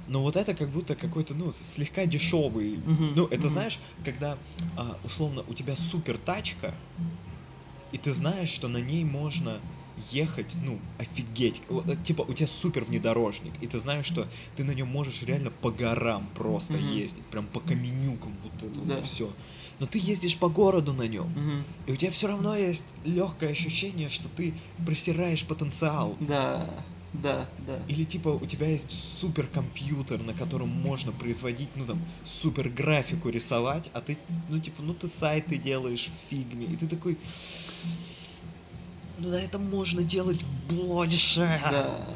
[0.08, 2.78] но вот это как будто какой-то, ну, слегка дешевый.
[2.78, 3.50] Мгм, Ну, это мгм.
[3.50, 4.38] знаешь, когда,
[4.78, 6.74] а, условно, у тебя супер тачка,
[7.92, 9.60] и ты знаешь, что на ней можно
[10.12, 11.62] ехать, ну, офигеть.
[11.70, 15.22] Вот, э, Типа, у тебя супер внедорожник, и ты знаешь, что ты на нем можешь
[15.24, 16.98] реально по горам просто Мгм.
[16.98, 18.96] ездить, прям по каменюкам, вот это Да.
[18.98, 19.32] вот все.
[19.80, 21.64] Но ты ездишь по городу на нем, Мгм.
[21.88, 24.54] и у тебя все равно есть легкое ощущение, что ты
[24.86, 26.18] просираешь потенциал.
[26.20, 26.68] Да,
[27.22, 27.80] да, да.
[27.88, 33.90] Или типа у тебя есть суперкомпьютер, на котором можно производить, ну там, супер графику рисовать,
[33.94, 34.18] а ты,
[34.50, 37.18] ну типа, ну ты сайты делаешь в фигме, и ты такой,
[39.20, 41.62] ну на этом можно делать больше.
[41.72, 42.08] Да,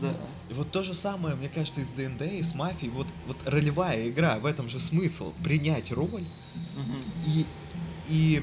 [0.00, 0.14] да.
[0.48, 3.36] И вот то же самое, мне кажется, и с ДНД, и с мафией, вот, вот
[3.46, 6.24] ролевая игра, в этом же смысл, принять роль
[6.76, 7.02] Мгм.
[7.26, 7.46] и,
[8.08, 8.42] и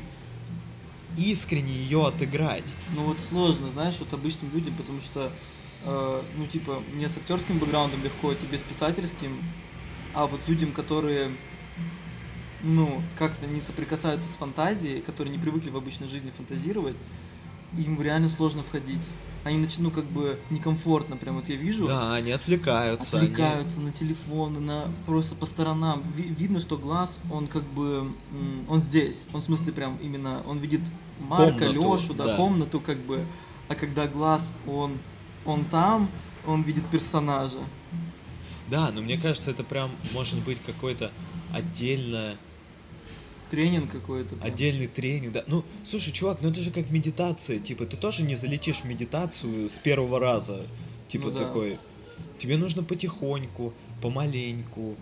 [1.18, 2.66] искренне ее отыграть.
[2.96, 5.32] Ну вот сложно, знаешь, вот обычным людям, потому что,
[5.86, 9.38] э, ну типа, мне с актерским бэкграундом легко, а тебе с писательским,
[10.14, 11.32] а вот людям, которые,
[12.62, 16.98] ну, как-то не соприкасаются с фантазией, которые не привыкли в обычной жизни фантазировать,
[17.78, 19.02] им реально сложно входить.
[19.44, 21.88] Они начнут, ну, как бы, некомфортно, прям вот я вижу.
[21.88, 23.18] Да, они отвлекаются.
[23.18, 26.04] они- отвлекаются на телефоны, на просто по сторонам.
[26.16, 28.08] Ви- видно, что глаз, он как бы,
[28.70, 29.20] он здесь.
[29.34, 30.80] Он в смысле прям именно, он видит
[31.20, 32.36] Марка, Комнату, Лешу, да, да.
[32.38, 33.26] комнату как бы.
[33.68, 34.94] А когда глаз, он,
[35.46, 36.10] он там,
[36.46, 37.58] он видит персонажа.
[38.70, 41.12] Да, но мне кажется, это прям может быть какой-то
[41.54, 42.38] отдельно,
[43.52, 44.36] Тренинг какой-то.
[44.36, 44.48] прям.
[44.48, 45.34] отдельный тренинг.
[45.34, 45.44] Да.
[45.48, 47.60] Ну, слушай, чувак, ну это же как медитация.
[47.60, 50.66] Типа, ты тоже не залетишь в медитацию с первого раза.
[51.08, 51.40] Типа Ну да.
[51.46, 51.78] такой.
[52.40, 54.96] Тебе нужно потихоньку, помаленьку.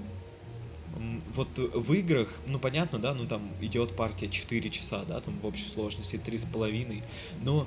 [1.35, 5.45] Вот в играх, ну понятно, да, ну там идет партия 4 часа, да, там в
[5.45, 7.01] общей сложности 3,5.
[7.43, 7.65] Но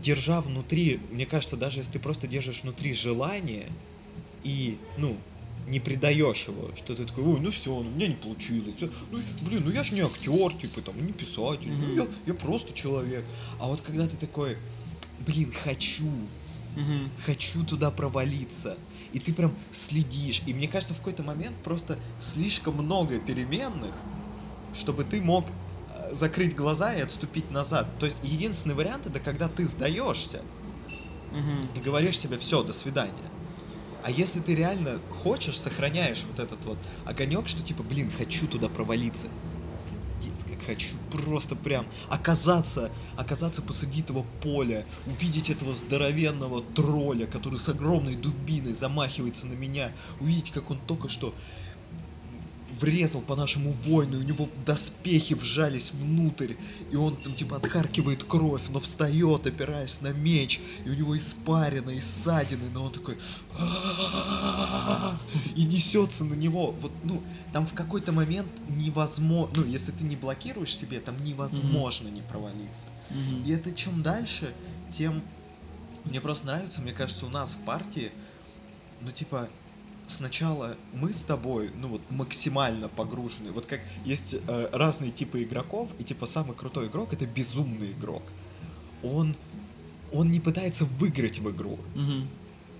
[0.00, 3.66] держа внутри, мне кажется, даже если ты просто держишь внутри желание
[4.44, 5.16] и, ну,
[5.68, 8.74] не предаешь его, что ты такой, ой, ну все, ну, у меня не получилось.
[8.80, 11.96] Ну, блин, ну я же не актер, типа, там, не писатель, ну, Мгм.
[11.96, 13.24] я, я просто человек.
[13.60, 14.56] А вот когда ты такой,
[15.20, 16.10] блин, хочу,
[16.76, 17.10] Мгм.
[17.24, 18.76] хочу туда провалиться.
[19.12, 20.42] И ты прям следишь.
[20.46, 23.94] И мне кажется, в какой-то момент просто слишком много переменных,
[24.74, 25.44] чтобы ты мог
[26.12, 27.86] закрыть глаза и отступить назад.
[27.98, 30.42] То есть единственный вариант это когда ты сдаешься
[31.32, 31.68] Мгм.
[31.74, 33.12] и говоришь себе все, до свидания.
[34.04, 38.68] А если ты реально хочешь, сохраняешь вот этот вот огонек, что типа, блин, хочу туда
[38.68, 39.28] провалиться.
[40.20, 47.58] Пиздец, как хочу просто прям оказаться, оказаться посреди этого поля, увидеть этого здоровенного тролля, который
[47.60, 51.32] с огромной дубиной замахивается на меня, увидеть, как он только что
[52.82, 56.54] врезал по нашему воину, и у него доспехи вжались внутрь,
[56.90, 61.90] и он там типа отхаркивает кровь, но встает, опираясь на меч, и у него испарина,
[61.90, 63.16] и ссадины, но он такой
[65.54, 66.72] и несется на него.
[66.72, 72.08] Вот, ну, там в какой-то момент невозможно, ну, если ты не блокируешь себе, там невозможно
[72.08, 72.82] не провалиться.
[73.46, 74.52] И это чем дальше,
[74.96, 75.22] тем
[76.04, 78.10] мне просто нравится, мне кажется, у нас в партии,
[79.00, 79.48] ну, типа,
[80.06, 83.50] сначала мы с тобой, ну, вот, максимально погружены.
[83.52, 88.22] Вот как есть э, разные типы игроков, и, типа, самый крутой игрок— это безумный игрок.
[89.02, 89.34] Он,
[90.12, 92.28] он не пытается выиграть в игру, Мгм.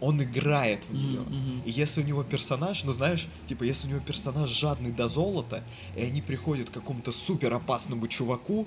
[0.00, 1.20] он играет в нее.
[1.20, 1.62] мгм.
[1.64, 5.62] И если у него персонаж, ну знаешь, типа, если у него персонаж жадный до золота,
[5.96, 8.66] и они приходят к какому-то супер опасному чуваку,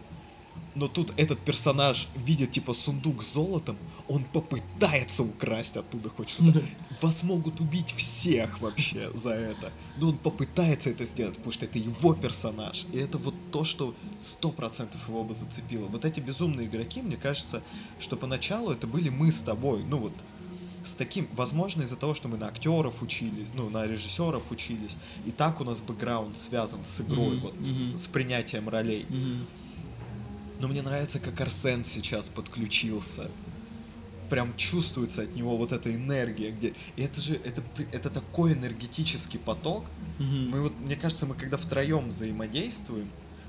[0.75, 6.63] но тут этот персонаж видит, типа, сундук с золотом, он попытается украсть оттуда хоть что-то.
[7.01, 9.71] Вас могут убить всех вообще за это.
[9.97, 12.85] Но он попытается это сделать, потому что это его персонаж.
[12.91, 15.87] И это вот то, что сто процентов его бы зацепило.
[15.87, 17.63] Вот эти безумные игроки, мне кажется,
[17.99, 19.83] что поначалу это были мы с тобой.
[19.89, 20.13] Ну вот,
[20.83, 25.31] с таким, возможно, из-за того, что мы на актеров учились, ну, на режиссеров учились, и
[25.31, 27.97] так у нас бэкграунд связан с игрой, Мгм, вот, мгм.
[27.97, 29.05] с принятием ролей.
[29.09, 29.45] Мгм.
[30.59, 33.29] Но мне нравится, как Арсен сейчас подключился.
[34.29, 36.73] Прям чувствуется от него вот эта энергия, где...
[36.95, 39.85] И это же, это, это такой энергетический поток.
[40.17, 40.49] Мгм.
[40.49, 43.07] Мы вот, мне кажется, мы когда втроем взаимодействуем,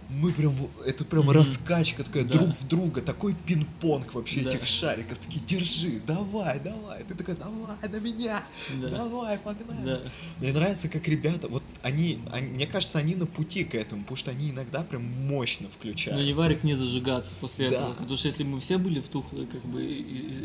[0.08, 1.32] мы прям, это прям Мгм.
[1.32, 2.34] раскачка такая Да.
[2.34, 4.50] друг в друга, такой пинг-понг вообще Да.
[4.50, 8.42] этих шариков, такие, держи, давай, давай, ты такой, давай, на меня,
[8.80, 8.88] Да.
[8.88, 9.84] давай, погнали.
[9.84, 10.00] Да.
[10.40, 14.16] Мне нравится, как ребята, вот они, они- мне кажется, они на пути к этому, потому
[14.16, 16.20] что они иногда прям мощно включаются.
[16.22, 17.76] Но не варик не зажигаться после Да.
[17.76, 17.92] этого.
[17.94, 19.82] Потому что если мы все были в тухлой как бы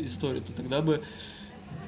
[0.04, 1.02] истории, то тогда бы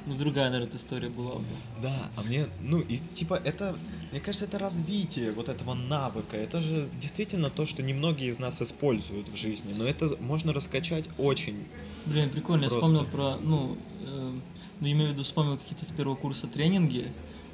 [0.07, 1.45] ну, другая, наверное, история была бы.
[1.83, 3.77] Да, а мне, ну и типа это,
[4.11, 6.37] мне кажется, это развитие вот этого навыка.
[6.37, 11.07] Это же действительно то, что немногие из нас используют в жизни, но это можно раскачать
[11.17, 11.65] очень.
[12.07, 12.77] Блин, прикольно, Просто.
[12.77, 14.33] я вспомнил про, ну, э,
[14.81, 17.11] ну, имею в виду, вспомнил какие-то с первого курса тренинги.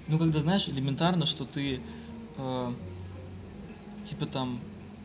[0.09, 1.81] Ну, когда, знаешь, элементарно, что ты,
[2.37, 2.73] э,
[4.09, 4.61] типа, там,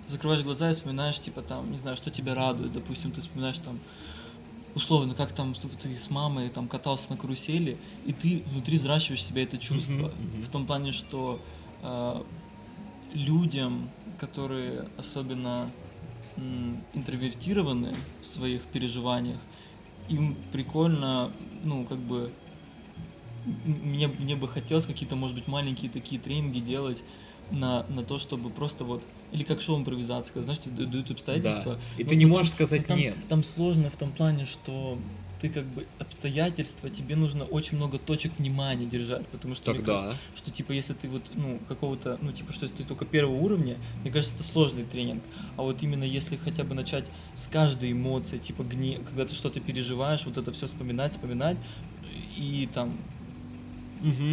[0.08, 2.74] закрываешь глаза и вспоминаешь, типа, там, не знаю, что тебя радует.
[2.74, 3.80] Допустим, ты вспоминаешь, там,
[4.76, 9.44] условно, как там ты с мамой там катался на карусели, и ты внутри взращиваешь себе
[9.44, 9.94] это чувство.
[9.94, 10.42] Мгм, мгм.
[10.44, 11.40] В том плане, что
[11.82, 12.24] э,
[13.12, 15.72] людям, которые особенно
[16.38, 19.40] м, интровертированы в своих переживаниях,
[20.10, 21.32] им прикольно,
[21.64, 22.32] ну, как бы,
[23.46, 27.02] мне, мне бы хотелось какие-то, может быть, маленькие такие тренинги делать
[27.52, 31.76] на, на то, чтобы просто вот, или как шоу импровизации, когда, знаешь, тебе дают обстоятельства.
[31.76, 32.02] Да.
[32.02, 33.16] И Ну, ты не ну, можешь там- сказать ну, там, нет.
[33.28, 34.98] Там сложно в том плане, что
[35.42, 40.08] ты как бы обстоятельства, тебе нужно очень много точек внимания держать, потому что мне кажется,
[40.10, 40.18] Тогда.
[40.38, 43.76] что типа если ты вот ну какого-то ну типа что если ты только первого уровня
[44.02, 45.22] мне кажется это сложный тренинг
[45.58, 47.04] а вот именно если хотя бы начать
[47.36, 51.58] с каждой эмоции типа гнев когда ты что-то переживаешь вот это все вспоминать вспоминать
[52.38, 52.98] и там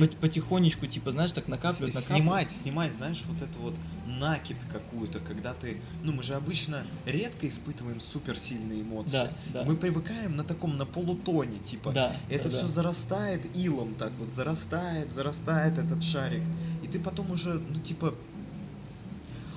[0.00, 3.74] Пот- потихонечку типа знаешь так накапливать накапливать Снимать, снимать, знаешь, вот эту вот
[4.06, 9.12] накипь какую-то, когда ты, ну мы же обычно редко испытываем суперсильные эмоции.
[9.12, 12.72] да да Мы привыкаем на таком, на полутоне, типа, да это да, все да.
[12.72, 16.42] зарастает илом так вот, зарастает, зарастает этот шарик.
[16.82, 18.14] И ты потом уже, ну типа...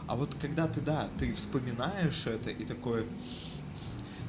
[0.08, 3.06] А вот когда ты, да, ты вспоминаешь это и такой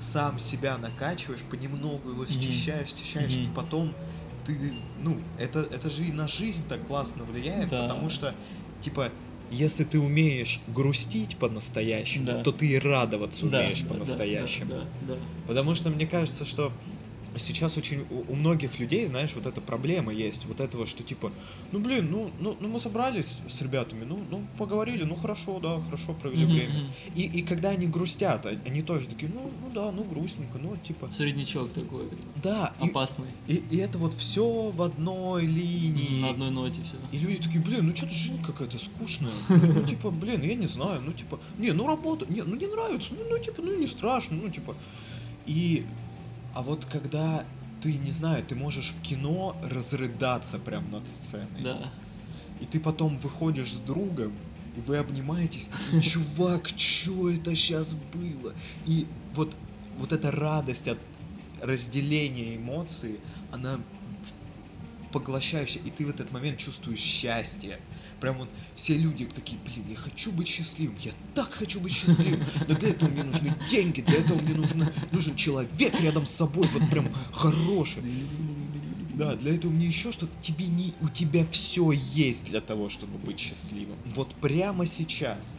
[0.01, 3.55] сам себя накачиваешь, понемногу его счищаешь, счищаешь, и Мгм.
[3.55, 3.95] потом
[4.47, 7.83] ты, ну, это, это же и на жизнь так классно влияет, Да.
[7.89, 8.35] потому что,
[8.81, 9.11] типа,
[9.51, 12.43] если ты умеешь грустить по-настоящему, Да.
[12.43, 14.71] то ты и радоваться Да, умеешь да, да, по-настоящему.
[14.71, 15.21] да, да, да.
[15.47, 16.73] Потому что мне кажется, что
[17.39, 21.33] сейчас очень у, у многих людей, знаешь, вот эта проблема есть, вот этого, что типа,
[21.73, 25.81] ну блин, ну, ну, ну мы собрались с ребятами, ну, ну поговорили, ну хорошо, да,
[25.83, 26.91] хорошо провели Мгм, время.
[27.15, 30.77] И, и когда они грустят, а- они тоже такие, ну, ну да, ну грустненько, ну
[30.77, 32.09] типа, Среднячок такой
[32.43, 36.21] да, и, опасный и, и это вот все в одной линии.
[36.21, 39.33] на одной ноте все И люди такие, блин, ну что-то жизнь какая-то скучная.
[39.49, 43.09] Ну, типа, блин, я не знаю, ну, типа, не, ну, работа, не, ну, не нравится,
[43.13, 44.75] ну, ну, типа, ну, не страшно, ну, типа.
[45.47, 45.85] И,
[46.57, 47.45] а вот когда
[47.83, 51.63] ты, не знаю, ты можешь в кино разрыдаться прям над сценой.
[51.63, 51.93] да
[52.63, 54.33] И ты потом выходишь с другом,
[54.75, 58.55] и вы обнимаетесь, такой, чувак, что это сейчас было?
[58.87, 59.55] И вот,
[59.99, 60.99] вот эта радость от
[61.61, 63.21] разделения эмоций,
[63.53, 63.79] она
[65.13, 67.81] поглощающая, и ты в этот момент чувствуешь счастье.
[68.21, 72.45] Прям вот все люди такие, блин, я хочу быть счастливым, я так хочу быть счастливым,
[72.67, 76.67] но для этого мне нужны деньги, для этого мне нужно, нужен человек рядом с собой,
[76.73, 78.03] вот прям хороший.
[79.15, 83.19] Да, для этого мне еще что-то, тебе не, у тебя все есть для того, чтобы
[83.19, 83.97] быть счастливым.
[84.15, 85.57] Вот прямо сейчас.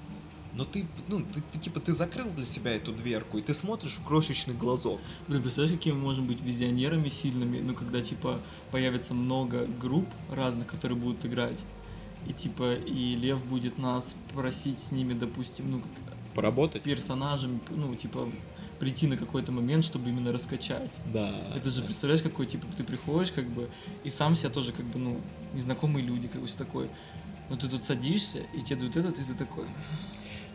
[0.53, 3.93] Но ты, ну, ты, ты типа, ты закрыл для себя эту дверку, и ты смотришь
[3.93, 4.99] в крошечный глазок.
[5.27, 8.39] Блин, представляешь, какими мы можем быть визионерами сильными, ну, когда, типа,
[8.71, 11.59] появится много групп разных, которые будут играть,
[12.28, 15.89] и, типа, и Лев будет нас просить с ними, допустим, ну, как
[16.36, 16.84] Поработать?
[16.84, 18.30] персонажем, ну, типа,
[18.80, 20.91] прийти на какой-то момент, чтобы именно раскачать.
[21.13, 21.34] Да.
[21.55, 23.69] Это же, представляешь, какой, типа, ты приходишь, как бы,
[24.03, 25.21] и сам себя тоже, как бы, ну,
[25.53, 26.89] незнакомые люди, как бы, все такое.
[27.49, 29.65] Но ты тут садишься, и тебе дают этот, и ты такой,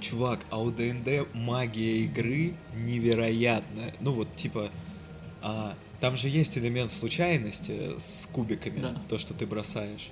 [0.01, 3.95] Чувак, а у ДНД магия игры невероятная.
[4.01, 4.71] Ну вот, типа,
[5.41, 8.97] а, там же есть элемент случайности с кубиками, Да.
[9.09, 10.11] то, что ты бросаешь.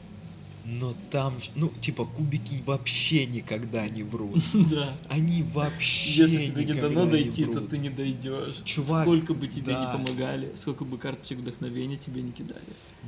[0.73, 4.41] Но там, ну, типа, кубики вообще никогда не врут.
[4.71, 4.97] да.
[5.09, 8.63] Они вообще Если тебе не никогда дано дойти, то ты не дойдешь.
[8.65, 9.81] Чувак, Сколько бы тебе да.
[9.81, 12.63] не помогали, сколько бы карточек вдохновения тебе не кидали.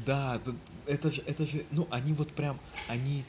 [0.04, 0.40] Да,
[0.86, 2.58] это же, это же, ну, они вот прям,
[2.88, 3.22] они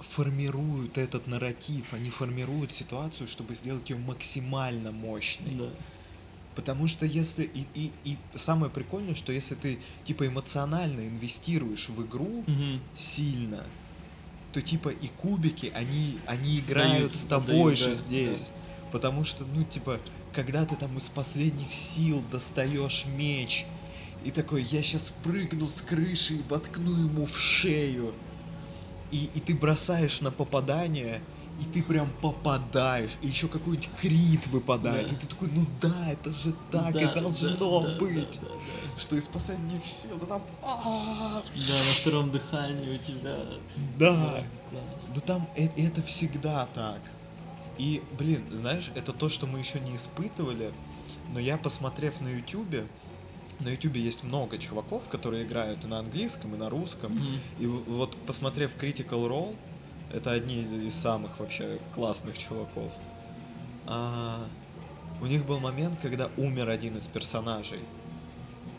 [0.00, 5.54] формируют этот нарратив, они формируют ситуацию, чтобы сделать ее максимально мощной.
[5.54, 5.70] Да.
[6.58, 12.04] Потому что если и, и, и самое прикольное, что если ты типа эмоционально инвестируешь в
[12.04, 12.80] игру Мгм.
[12.96, 13.62] сильно,
[14.52, 18.48] то типа и кубики, они, они играют Дают, с тобой отдают, же да, здесь.
[18.90, 20.00] Потому что, ну, типа,
[20.32, 23.64] когда ты там из последних сил достаешь меч,
[24.24, 28.12] и такой, я сейчас прыгну с крыши и воткну ему в шею.
[29.12, 31.20] И, и ты бросаешь на попадание,
[31.60, 35.12] и ты прям попадаешь, и еще какой-нибудь крит выпадает, Да.
[35.14, 38.38] и ты такой, ну да, это же так Да, и да, должно да, да, быть.
[38.40, 39.00] да, да.
[39.00, 41.42] Что из последних сил, да там, «А-а-а».
[41.42, 43.36] Да, на втором дыхании у тебя.
[43.98, 44.44] да.
[44.70, 44.82] класс.
[45.14, 47.00] Ну там э- это всегда так.
[47.78, 50.72] И, блин, знаешь, это то, что мы еще не испытывали,
[51.32, 52.86] но я, посмотрев на Ютубе,
[53.60, 57.12] на Ютубе есть много чуваков, которые играют и на английском, и на русском.
[57.14, 57.40] Мгм.
[57.58, 59.56] И вот посмотрев Critical Role,
[60.12, 62.92] это одни из- самых вообще классных чуваков.
[63.90, 64.46] а,
[65.22, 67.80] у них был момент, когда умер один из персонажей.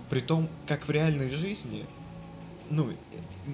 [0.10, 1.86] Притом, как в реальной жизни,
[2.70, 2.94] ну,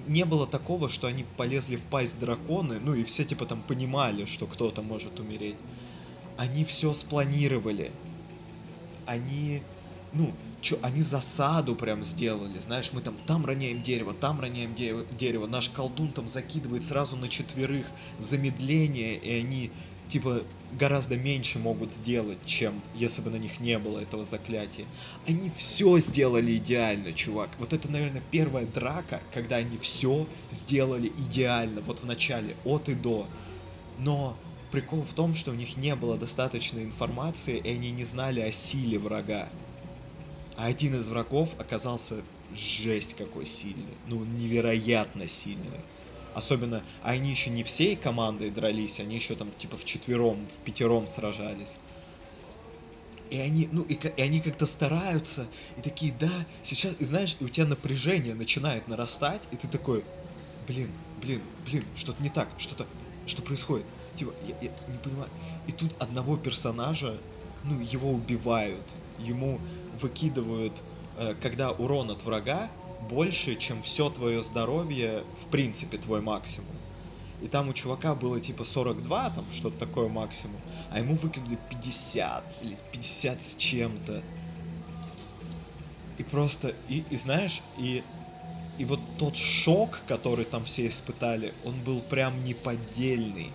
[0.06, 4.26] не было такого, что они полезли в пасть драконы, ну и все типа там понимали,
[4.26, 5.56] что кто-то может умереть.
[6.36, 7.90] Они все спланировали.
[9.06, 9.62] Они,
[10.12, 15.04] ну, чё, они засаду прям сделали, знаешь, мы там там роняем дерево, там роняем дерево,
[15.18, 17.86] дерево, наш колдун там закидывает сразу на четверых
[18.18, 19.70] замедление, и они
[20.08, 20.42] типа
[20.72, 24.86] гораздо меньше могут сделать, чем если бы на них не было этого заклятия.
[25.26, 27.50] Они все сделали идеально, чувак.
[27.58, 32.94] Вот это, наверное, первая драка, когда они все сделали идеально, вот в начале, от и
[32.94, 33.26] до.
[33.98, 34.36] Но
[34.70, 38.52] прикол в том, что у них не было достаточной информации, и они не знали о
[38.52, 39.48] силе врага.
[40.56, 42.16] А один из врагов оказался
[42.54, 43.94] жесть какой сильный.
[44.06, 45.78] Ну, невероятно сильный.
[46.34, 50.64] Особенно, а они еще не всей командой дрались, они еще там типа в четвером, в
[50.64, 51.76] пятером сражались.
[53.30, 55.46] И они, ну, и, и они как-то стараются,
[55.76, 56.30] и такие, да,
[56.62, 60.04] сейчас, и знаешь, и у тебя напряжение начинает нарастать, и ты такой,
[60.68, 60.90] блин,
[61.20, 62.86] блин, блин, что-то не так, что-то,
[63.26, 63.86] что происходит?
[64.14, 65.28] Типа, я, я не понимаю.
[65.66, 67.18] И тут одного персонажа,
[67.64, 68.84] ну, его убивают,
[69.18, 69.58] ему
[69.96, 70.72] выкидывают,
[71.18, 72.70] э, когда урон от врага
[73.08, 76.74] больше, чем все твое здоровье, в принципе, твой максимум.
[77.42, 82.44] И там у чувака было типа 42, там что-то такое максимум, а ему выкинули 50
[82.62, 84.22] или 50 с чем-то.
[86.18, 88.02] И просто, и, и знаешь, и,
[88.78, 93.52] и вот тот шок, который там все испытали, он был прям неподдельный.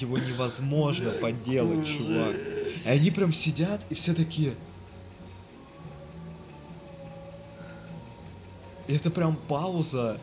[0.00, 2.34] Его невозможно подделать, чувак.
[2.84, 4.54] И они прям сидят, и все такие...
[8.88, 10.20] И это прям пауза.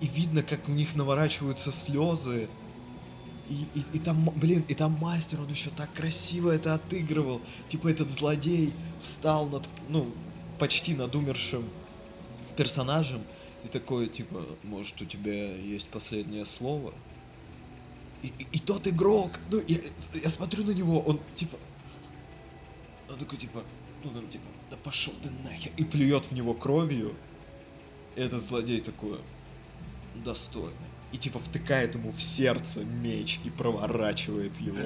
[0.00, 2.48] И видно, как у них наворачиваются слезы.
[3.48, 7.40] И, и, и там, блин, и там мастер, он еще так красиво это отыгрывал.
[7.68, 10.12] Типа этот злодей встал над, ну,
[10.58, 11.64] почти над умершим
[12.56, 13.22] персонажем.
[13.64, 16.92] И такой, типа, может, у тебя есть последнее слово?
[18.22, 19.78] И, и, и тот игрок, ну, я,
[20.22, 21.56] я смотрю на него, он, типа,
[23.08, 23.62] он такой, типа,
[24.04, 27.14] ну, там, типа, да пошел ты нахер, и плюет в него кровью.
[28.16, 29.18] И этот злодей такой,
[30.24, 30.72] достойный.
[31.12, 34.76] и типа втыкает ему в сердце меч и проворачивает его.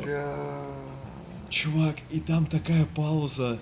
[1.48, 3.58] Чувак, и там такая пауза.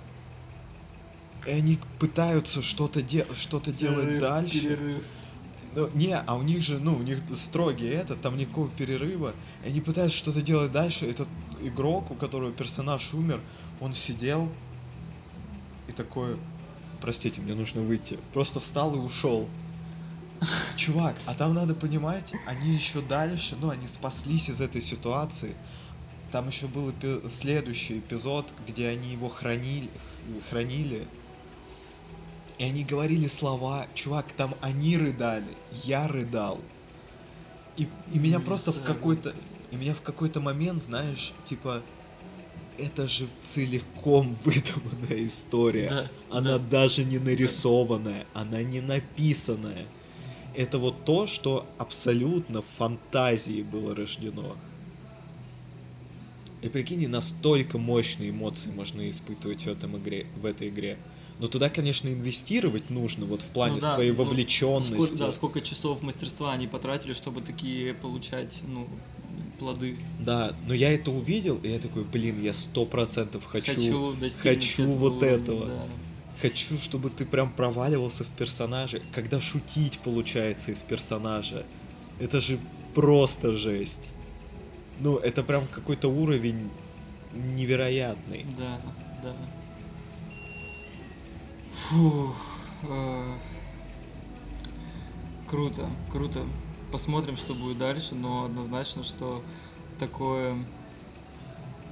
[1.47, 4.61] И они пытаются что-то де- что-то делать дальше.
[4.61, 5.05] перерыв.
[5.75, 9.35] Ну, не, а у них же, ну, у них строгий это, там никакого перерыва.
[9.65, 11.07] И они пытаются что-то делать дальше.
[11.07, 11.29] Этот
[11.63, 13.41] игрок, у которого персонаж умер,
[13.81, 14.51] он сидел
[15.91, 16.39] и такой,
[17.01, 18.19] простите, мне нужно выйти.
[18.33, 19.49] Просто встал и ушел.
[20.77, 25.55] Чувак, а там надо понимать, они еще дальше, ну, они спаслись из этой ситуации.
[26.33, 29.91] Там еще был эпи- следующий эпизод, где они его хранили,
[30.49, 31.07] хранили.
[32.57, 36.61] И они говорили слова, чувак, там они рыдали, я рыдал.
[37.77, 39.35] И, и меня Блин, просто в какой-то,
[39.71, 41.83] и меня в какой-то момент, знаешь, типа,
[42.81, 45.89] это же целиком выдуманная история.
[45.91, 46.65] Да, она да.
[46.71, 49.87] даже не нарисованная, она не написанная.
[50.55, 54.57] Это вот то, что абсолютно в фантазии было рождено.
[56.63, 60.99] И прикинь, настолько мощные эмоции можно испытывать в, этом игре, в этой игре.
[61.39, 64.93] Но туда, конечно, инвестировать нужно, вот в плане Ну да, своей ну, вовлеченности.
[64.93, 68.87] Сколько, да, сколько часов мастерства они потратили, чтобы такие получать, ну,
[69.61, 69.97] плоды.
[70.19, 74.87] Да, но я это увидел, и я такой, блин, я сто процентов хочу, Хочу хочу
[74.91, 75.67] вот этого.
[75.67, 75.87] да.
[76.41, 79.03] Хочу, чтобы ты прям проваливался в персонаже.
[79.15, 81.65] Когда шутить получается из персонажа,
[82.19, 82.59] это же
[82.95, 84.11] просто жесть.
[85.01, 86.71] Ну, это прям какой-то уровень
[87.35, 88.47] невероятный.
[88.59, 88.81] Да,
[89.23, 89.37] да.
[91.75, 92.37] Фух.
[92.83, 93.35] э,
[95.47, 96.47] Круто, круто.
[96.91, 99.43] Посмотрим, что будет дальше, но однозначно, что
[99.99, 100.59] такое,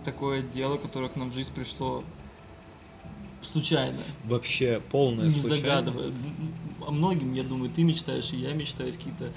[0.04, 2.02] такое дело, которое к нам в жизнь пришло
[3.42, 5.62] случайно, Вообще полная не случайность.
[5.62, 6.12] загадывая.
[6.86, 9.32] О многим, я думаю, ты мечтаешь, и я мечтаю, какие-то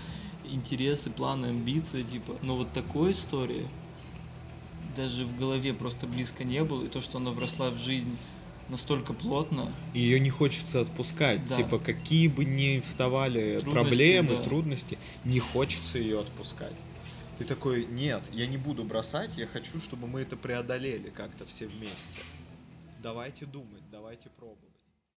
[0.49, 2.36] интересы, планы, амбиции, типа.
[2.41, 3.68] Но вот такой истории
[4.95, 8.18] даже в голове просто близко не было, и то, что она вросла в жизнь
[8.72, 11.45] настолько плотно, Ее не хочется отпускать.
[11.47, 11.57] Да.
[11.57, 14.43] Типа, какие бы ни вставали Трудности, проблемы, да.
[14.43, 16.74] трудности, не хочется ее отпускать.
[17.38, 21.67] Ты такой, нет, я не буду бросать, я хочу, чтобы мы это преодолели как-то все
[21.67, 22.22] вместе.
[23.03, 24.70] Давайте думать, давайте пробовать.